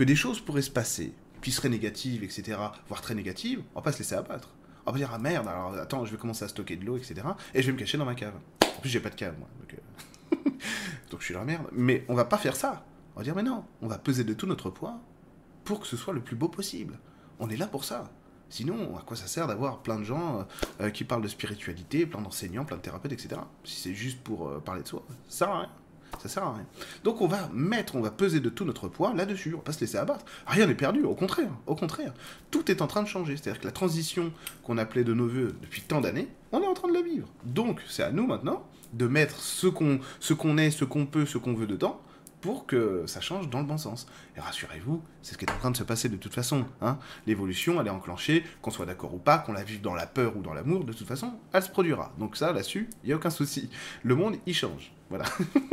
que 0.00 0.04
des 0.04 0.16
choses 0.16 0.40
pourraient 0.40 0.62
se 0.62 0.70
passer, 0.70 1.12
qui 1.42 1.50
seraient 1.50 1.68
négatives, 1.68 2.24
etc., 2.24 2.58
voire 2.88 3.02
très 3.02 3.14
négatives, 3.14 3.62
on 3.74 3.80
va 3.80 3.82
pas 3.82 3.92
se 3.92 3.98
laisser 3.98 4.14
abattre. 4.14 4.48
On 4.86 4.92
va 4.92 4.96
dire, 4.96 5.10
ah 5.12 5.18
merde, 5.18 5.46
alors 5.46 5.74
attends, 5.74 6.06
je 6.06 6.10
vais 6.10 6.16
commencer 6.16 6.42
à 6.42 6.48
stocker 6.48 6.76
de 6.76 6.86
l'eau, 6.86 6.96
etc., 6.96 7.16
et 7.52 7.60
je 7.60 7.66
vais 7.66 7.74
me 7.74 7.78
cacher 7.78 7.98
dans 7.98 8.06
ma 8.06 8.14
cave. 8.14 8.32
En 8.62 8.80
plus, 8.80 8.88
j'ai 8.88 9.00
pas 9.00 9.10
de 9.10 9.14
cave, 9.14 9.34
moi. 9.38 9.46
Donc, 9.60 9.74
euh, 9.74 11.16
je 11.18 11.22
suis 11.22 11.34
la 11.34 11.44
merde. 11.44 11.66
Mais 11.72 12.06
on 12.08 12.14
va 12.14 12.24
pas 12.24 12.38
faire 12.38 12.56
ça. 12.56 12.86
On 13.14 13.20
va 13.20 13.24
dire, 13.24 13.36
mais 13.36 13.42
non, 13.42 13.62
on 13.82 13.88
va 13.88 13.98
peser 13.98 14.24
de 14.24 14.32
tout 14.32 14.46
notre 14.46 14.70
poids 14.70 14.98
pour 15.64 15.80
que 15.80 15.86
ce 15.86 15.98
soit 15.98 16.14
le 16.14 16.22
plus 16.22 16.34
beau 16.34 16.48
possible. 16.48 16.98
On 17.38 17.50
est 17.50 17.58
là 17.58 17.66
pour 17.66 17.84
ça. 17.84 18.10
Sinon, 18.48 18.96
à 18.96 19.02
quoi 19.02 19.18
ça 19.18 19.26
sert 19.26 19.48
d'avoir 19.48 19.82
plein 19.82 19.98
de 19.98 20.04
gens 20.04 20.46
euh, 20.80 20.88
qui 20.88 21.04
parlent 21.04 21.20
de 21.20 21.28
spiritualité, 21.28 22.06
plein 22.06 22.22
d'enseignants, 22.22 22.64
plein 22.64 22.78
de 22.78 22.82
thérapeutes, 22.82 23.12
etc. 23.12 23.42
Si 23.64 23.78
c'est 23.82 23.94
juste 23.94 24.22
pour 24.22 24.48
euh, 24.48 24.60
parler 24.60 24.82
de 24.82 24.88
soi, 24.88 25.04
ça 25.28 25.44
sert 25.44 25.50
à 25.50 25.58
rien. 25.58 25.70
Ça 26.18 26.28
sert 26.28 26.42
à 26.42 26.54
rien. 26.54 26.66
Donc 27.04 27.20
on 27.20 27.26
va 27.26 27.48
mettre, 27.52 27.96
on 27.96 28.00
va 28.00 28.10
peser 28.10 28.40
de 28.40 28.48
tout 28.48 28.64
notre 28.64 28.88
poids 28.88 29.12
là-dessus. 29.14 29.52
On 29.54 29.58
va 29.58 29.64
pas 29.64 29.72
se 29.72 29.80
laisser 29.80 29.96
abattre. 29.96 30.24
Rien 30.46 30.66
n'est 30.66 30.74
perdu, 30.74 31.02
au 31.04 31.14
contraire, 31.14 31.50
au 31.66 31.74
contraire. 31.74 32.12
Tout 32.50 32.70
est 32.70 32.82
en 32.82 32.86
train 32.86 33.02
de 33.02 33.08
changer. 33.08 33.36
C'est-à-dire 33.36 33.60
que 33.60 33.66
la 33.66 33.72
transition 33.72 34.32
qu'on 34.62 34.78
appelait 34.78 35.04
de 35.04 35.14
nos 35.14 35.26
voeux 35.26 35.54
depuis 35.62 35.82
tant 35.82 36.00
d'années, 36.00 36.28
on 36.52 36.62
est 36.62 36.66
en 36.66 36.74
train 36.74 36.88
de 36.88 36.94
la 36.94 37.02
vivre. 37.02 37.28
Donc 37.44 37.80
c'est 37.88 38.02
à 38.02 38.10
nous 38.10 38.26
maintenant 38.26 38.66
de 38.92 39.06
mettre 39.06 39.40
ce 39.40 39.66
qu'on 39.66 40.00
ce 40.18 40.34
qu'on 40.34 40.58
est, 40.58 40.70
ce 40.70 40.84
qu'on 40.84 41.06
peut, 41.06 41.26
ce 41.26 41.38
qu'on 41.38 41.54
veut 41.54 41.66
dedans, 41.66 42.00
pour 42.40 42.66
que 42.66 43.04
ça 43.06 43.20
change 43.20 43.48
dans 43.50 43.60
le 43.60 43.66
bon 43.66 43.78
sens. 43.78 44.06
Et 44.36 44.40
rassurez-vous, 44.40 45.02
c'est 45.22 45.34
ce 45.34 45.38
qui 45.38 45.44
est 45.44 45.50
en 45.50 45.58
train 45.58 45.70
de 45.70 45.76
se 45.76 45.82
passer 45.82 46.08
de 46.08 46.16
toute 46.16 46.34
façon. 46.34 46.64
Hein. 46.80 46.98
L'évolution, 47.26 47.80
elle 47.80 47.86
est 47.86 47.90
enclenchée, 47.90 48.44
qu'on 48.62 48.70
soit 48.70 48.86
d'accord 48.86 49.14
ou 49.14 49.18
pas, 49.18 49.38
qu'on 49.38 49.52
la 49.52 49.62
vive 49.62 49.80
dans 49.80 49.94
la 49.94 50.06
peur 50.06 50.36
ou 50.36 50.42
dans 50.42 50.54
l'amour, 50.54 50.84
de 50.84 50.92
toute 50.92 51.06
façon, 51.06 51.34
elle 51.52 51.62
se 51.62 51.70
produira. 51.70 52.12
Donc 52.18 52.36
ça, 52.36 52.52
là-dessus, 52.52 52.88
il 53.04 53.08
n'y 53.08 53.12
a 53.12 53.16
aucun 53.16 53.30
souci. 53.30 53.70
Le 54.02 54.14
monde, 54.14 54.36
il 54.46 54.54
change. 54.54 54.92
Voilà. 55.10 55.24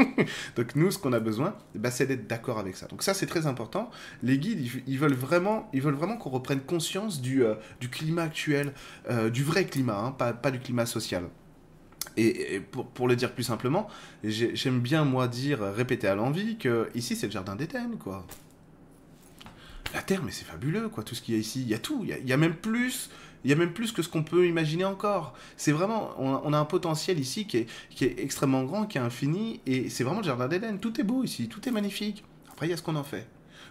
Donc 0.56 0.76
nous, 0.76 0.90
ce 0.92 0.98
qu'on 0.98 1.14
a 1.14 1.20
besoin, 1.20 1.56
bah, 1.76 1.92
c'est 1.92 2.08
d'être 2.08 2.28
d'accord 2.28 2.58
avec 2.58 2.76
ça. 2.76 2.88
Donc 2.88 3.04
ça, 3.04 3.14
c'est 3.14 3.28
très 3.28 3.46
important. 3.46 3.92
Les 4.24 4.40
guides, 4.40 4.68
ils, 4.88 4.98
veulent 4.98 5.14
vraiment, 5.14 5.70
ils 5.74 5.82
veulent 5.82 5.94
vraiment 5.94 6.18
qu'on 6.18 6.32
reprenne 6.32 6.60
conscience 6.60 7.22
du, 7.22 7.46
euh, 7.46 7.56
climat 7.92 8.24
actuel, 8.24 8.74
euh, 9.10 9.30
du 9.30 9.44
vrai 9.44 9.66
climat, 9.66 9.98
hein, 9.98 10.12
pas, 10.12 10.34
pas 10.34 10.50
du 10.50 10.60
climat 10.60 10.88
social. 10.88 11.30
Et, 12.18 12.60
pour, 12.60 13.08
le 13.08 13.16
dire 13.16 13.32
plus 13.32 13.44
simplement, 13.44 13.88
j'aime 14.24 14.80
bien, 14.80 15.06
moi, 15.06 15.28
dire, 15.28 15.62
répéter 15.62 16.08
à 16.08 16.16
l'envie 16.16 16.58
que 16.58 16.90
ici, 16.96 17.16
c'est 17.16 17.28
le 17.28 17.32
jardin 17.32 17.56
d'Éden, 17.56 17.98
quoi. 18.00 18.26
La 19.94 20.02
Terre, 20.02 20.24
mais 20.24 20.32
c'est 20.32 20.46
fabuleux, 20.46 20.90
quoi, 20.90 21.04
tout 21.04 21.14
ce 21.14 21.22
qu'il 21.22 21.36
y 21.36 21.38
a 21.38 21.40
ici. 21.40 21.62
Il 21.62 21.68
y 21.68 21.76
a 21.76 21.80
tout. 21.80 22.04
Il 22.04 22.28
y 22.28 22.34
a, 22.34 22.38
même 22.38 22.56
plus. 22.56 23.12
Il 23.48 23.52
y 23.52 23.54
a 23.54 23.56
même 23.56 23.72
plus 23.72 23.94
que 23.94 24.02
ce 24.02 24.10
qu'on 24.10 24.24
peut 24.24 24.46
imaginer 24.46 24.84
encore. 24.84 25.34
C'est 25.56 25.72
vraiment, 25.72 26.14
on 26.20 26.52
a, 26.52 26.58
un 26.58 26.66
potentiel 26.66 27.18
ici 27.18 27.48
qui 27.48 27.60
est, 27.60 28.20
extrêmement 28.20 28.66
grand, 28.66 28.86
qui 28.86 28.98
est 28.98 29.02
infini, 29.02 29.62
et 29.66 29.90
c'est 29.90 30.04
vraiment 30.04 30.20
le 30.20 30.26
jardin 30.26 30.50
d'Éden. 30.50 30.80
Tout 30.80 31.00
est 31.00 31.06
beau 31.06 31.24
ici, 31.24 31.48
tout 31.48 31.66
est 31.66 31.72
magnifique. 31.72 32.26
Après, 32.52 32.68
il 32.68 32.72
y 32.72 32.74
a 32.74 32.78
ce 32.78 32.84
qu'on 32.84 32.98
en 32.98 33.06
fait. 33.06 33.26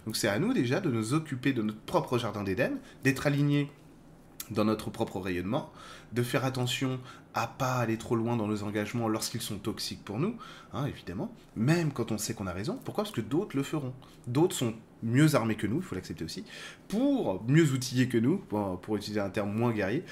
Donc 0.07 0.17
c'est 0.17 0.29
à 0.29 0.39
nous 0.39 0.55
déjà 0.55 0.81
de 0.81 0.91
nous 0.91 1.13
occuper 1.13 1.53
de 1.53 1.61
notre 1.61 1.81
propre 1.81 2.17
jardin 2.17 2.43
d'Éden, 2.43 2.79
d'être 3.05 3.27
alignés 3.27 3.71
dans 4.51 4.65
notre 4.65 4.91
propre 4.91 5.21
rayonnement, 5.21 5.73
de 6.13 6.23
faire 6.23 6.45
attention 6.45 7.01
à 7.35 7.47
pas 7.47 7.75
aller 7.75 7.99
trop 7.99 8.17
loin 8.17 8.37
dans 8.37 8.47
nos 8.47 8.63
engagements 8.63 9.09
lorsqu'ils 9.09 9.43
sont 9.43 9.59
toxiques 9.59 10.05
pour 10.05 10.19
nous, 10.19 10.37
hein, 10.73 10.87
évidemment, 10.87 11.35
même 11.55 11.93
quand 11.93 12.13
on 12.13 12.19
sait 12.19 12.35
qu'on 12.35 12.47
a 12.47 12.53
raison. 12.53 12.79
Pourquoi? 12.85 13.05
Parce 13.05 13.15
que 13.15 13.21
d'autres 13.21 13.57
le 13.57 13.63
feront. 13.63 13.93
D'autres 14.27 14.57
sont 14.57 14.75
mieux 15.03 15.35
armés 15.35 15.57
que 15.57 15.67
nous, 15.67 15.77
il 15.77 15.83
faut 15.83 15.95
l'accepter 15.95 16.25
aussi, 16.25 16.45
pour 16.89 17.45
mieux 17.47 17.73
outillés 17.73 18.09
que 18.09 18.19
nous, 18.19 18.39
pour, 18.39 18.81
pour, 18.81 18.97
utiliser 18.97 19.21
un 19.21 19.31
terme 19.31 19.53
moins 19.53 19.73
guerrier, 19.73 20.05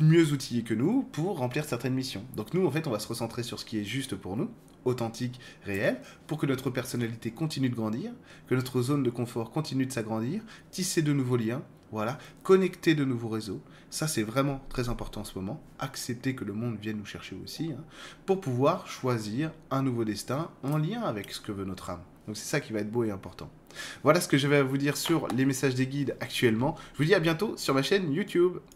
mieux 0.00 0.32
outillés 0.32 0.62
que 0.62 0.74
nous 0.74 1.02
pour 1.02 1.38
remplir 1.38 1.64
certaines 1.64 1.94
missions. 1.94 2.24
Donc 2.36 2.54
nous, 2.54 2.66
en 2.66 2.70
fait, 2.70 2.86
on 2.86 2.90
va 2.90 3.00
se 3.00 3.08
recentrer 3.08 3.42
sur 3.42 3.58
ce 3.58 3.64
qui 3.64 3.78
est 3.78 3.84
juste 3.84 4.14
pour 4.14 4.36
nous, 4.36 4.50
authentique, 4.84 5.40
réel, 5.64 6.00
pour 6.26 6.38
que 6.38 6.46
notre 6.46 6.70
personnalité 6.70 7.30
continue 7.30 7.68
de 7.68 7.74
grandir, 7.74 8.12
que 8.46 8.54
notre 8.54 8.80
zone 8.82 9.02
de 9.02 9.10
confort 9.10 9.50
continue 9.50 9.86
de 9.86 9.92
s'agrandir, 9.92 10.42
tisser 10.70 11.02
de 11.02 11.12
nouveaux 11.12 11.36
liens, 11.36 11.62
voilà, 11.92 12.18
connecter 12.42 12.94
de 12.94 13.04
nouveaux 13.04 13.28
réseaux. 13.28 13.60
Ça, 13.90 14.06
c'est 14.06 14.22
vraiment 14.22 14.60
très 14.68 14.88
important 14.88 15.22
en 15.22 15.24
ce 15.24 15.38
moment. 15.38 15.62
Accepter 15.78 16.34
que 16.34 16.44
le 16.44 16.52
monde 16.52 16.78
vienne 16.80 16.98
nous 16.98 17.06
chercher 17.06 17.36
aussi, 17.42 17.72
hein, 17.72 17.82
pour 18.26 18.40
pouvoir 18.40 18.86
choisir 18.86 19.50
un 19.70 19.82
nouveau 19.82 20.04
destin 20.04 20.50
en 20.62 20.76
lien 20.76 21.02
avec 21.02 21.32
ce 21.32 21.40
que 21.40 21.52
veut 21.52 21.64
notre 21.64 21.90
âme. 21.90 22.02
Donc 22.26 22.36
c'est 22.36 22.48
ça 22.48 22.60
qui 22.60 22.74
va 22.74 22.80
être 22.80 22.90
beau 22.90 23.04
et 23.04 23.10
important. 23.10 23.48
Voilà 24.02 24.20
ce 24.20 24.28
que 24.28 24.36
je 24.36 24.48
vais 24.48 24.62
vous 24.62 24.76
dire 24.76 24.96
sur 24.96 25.28
les 25.28 25.46
messages 25.46 25.74
des 25.74 25.86
guides 25.86 26.16
actuellement. 26.20 26.76
Je 26.92 26.98
vous 26.98 27.04
dis 27.04 27.14
à 27.14 27.20
bientôt 27.20 27.56
sur 27.56 27.74
ma 27.74 27.82
chaîne 27.82 28.12
YouTube. 28.12 28.58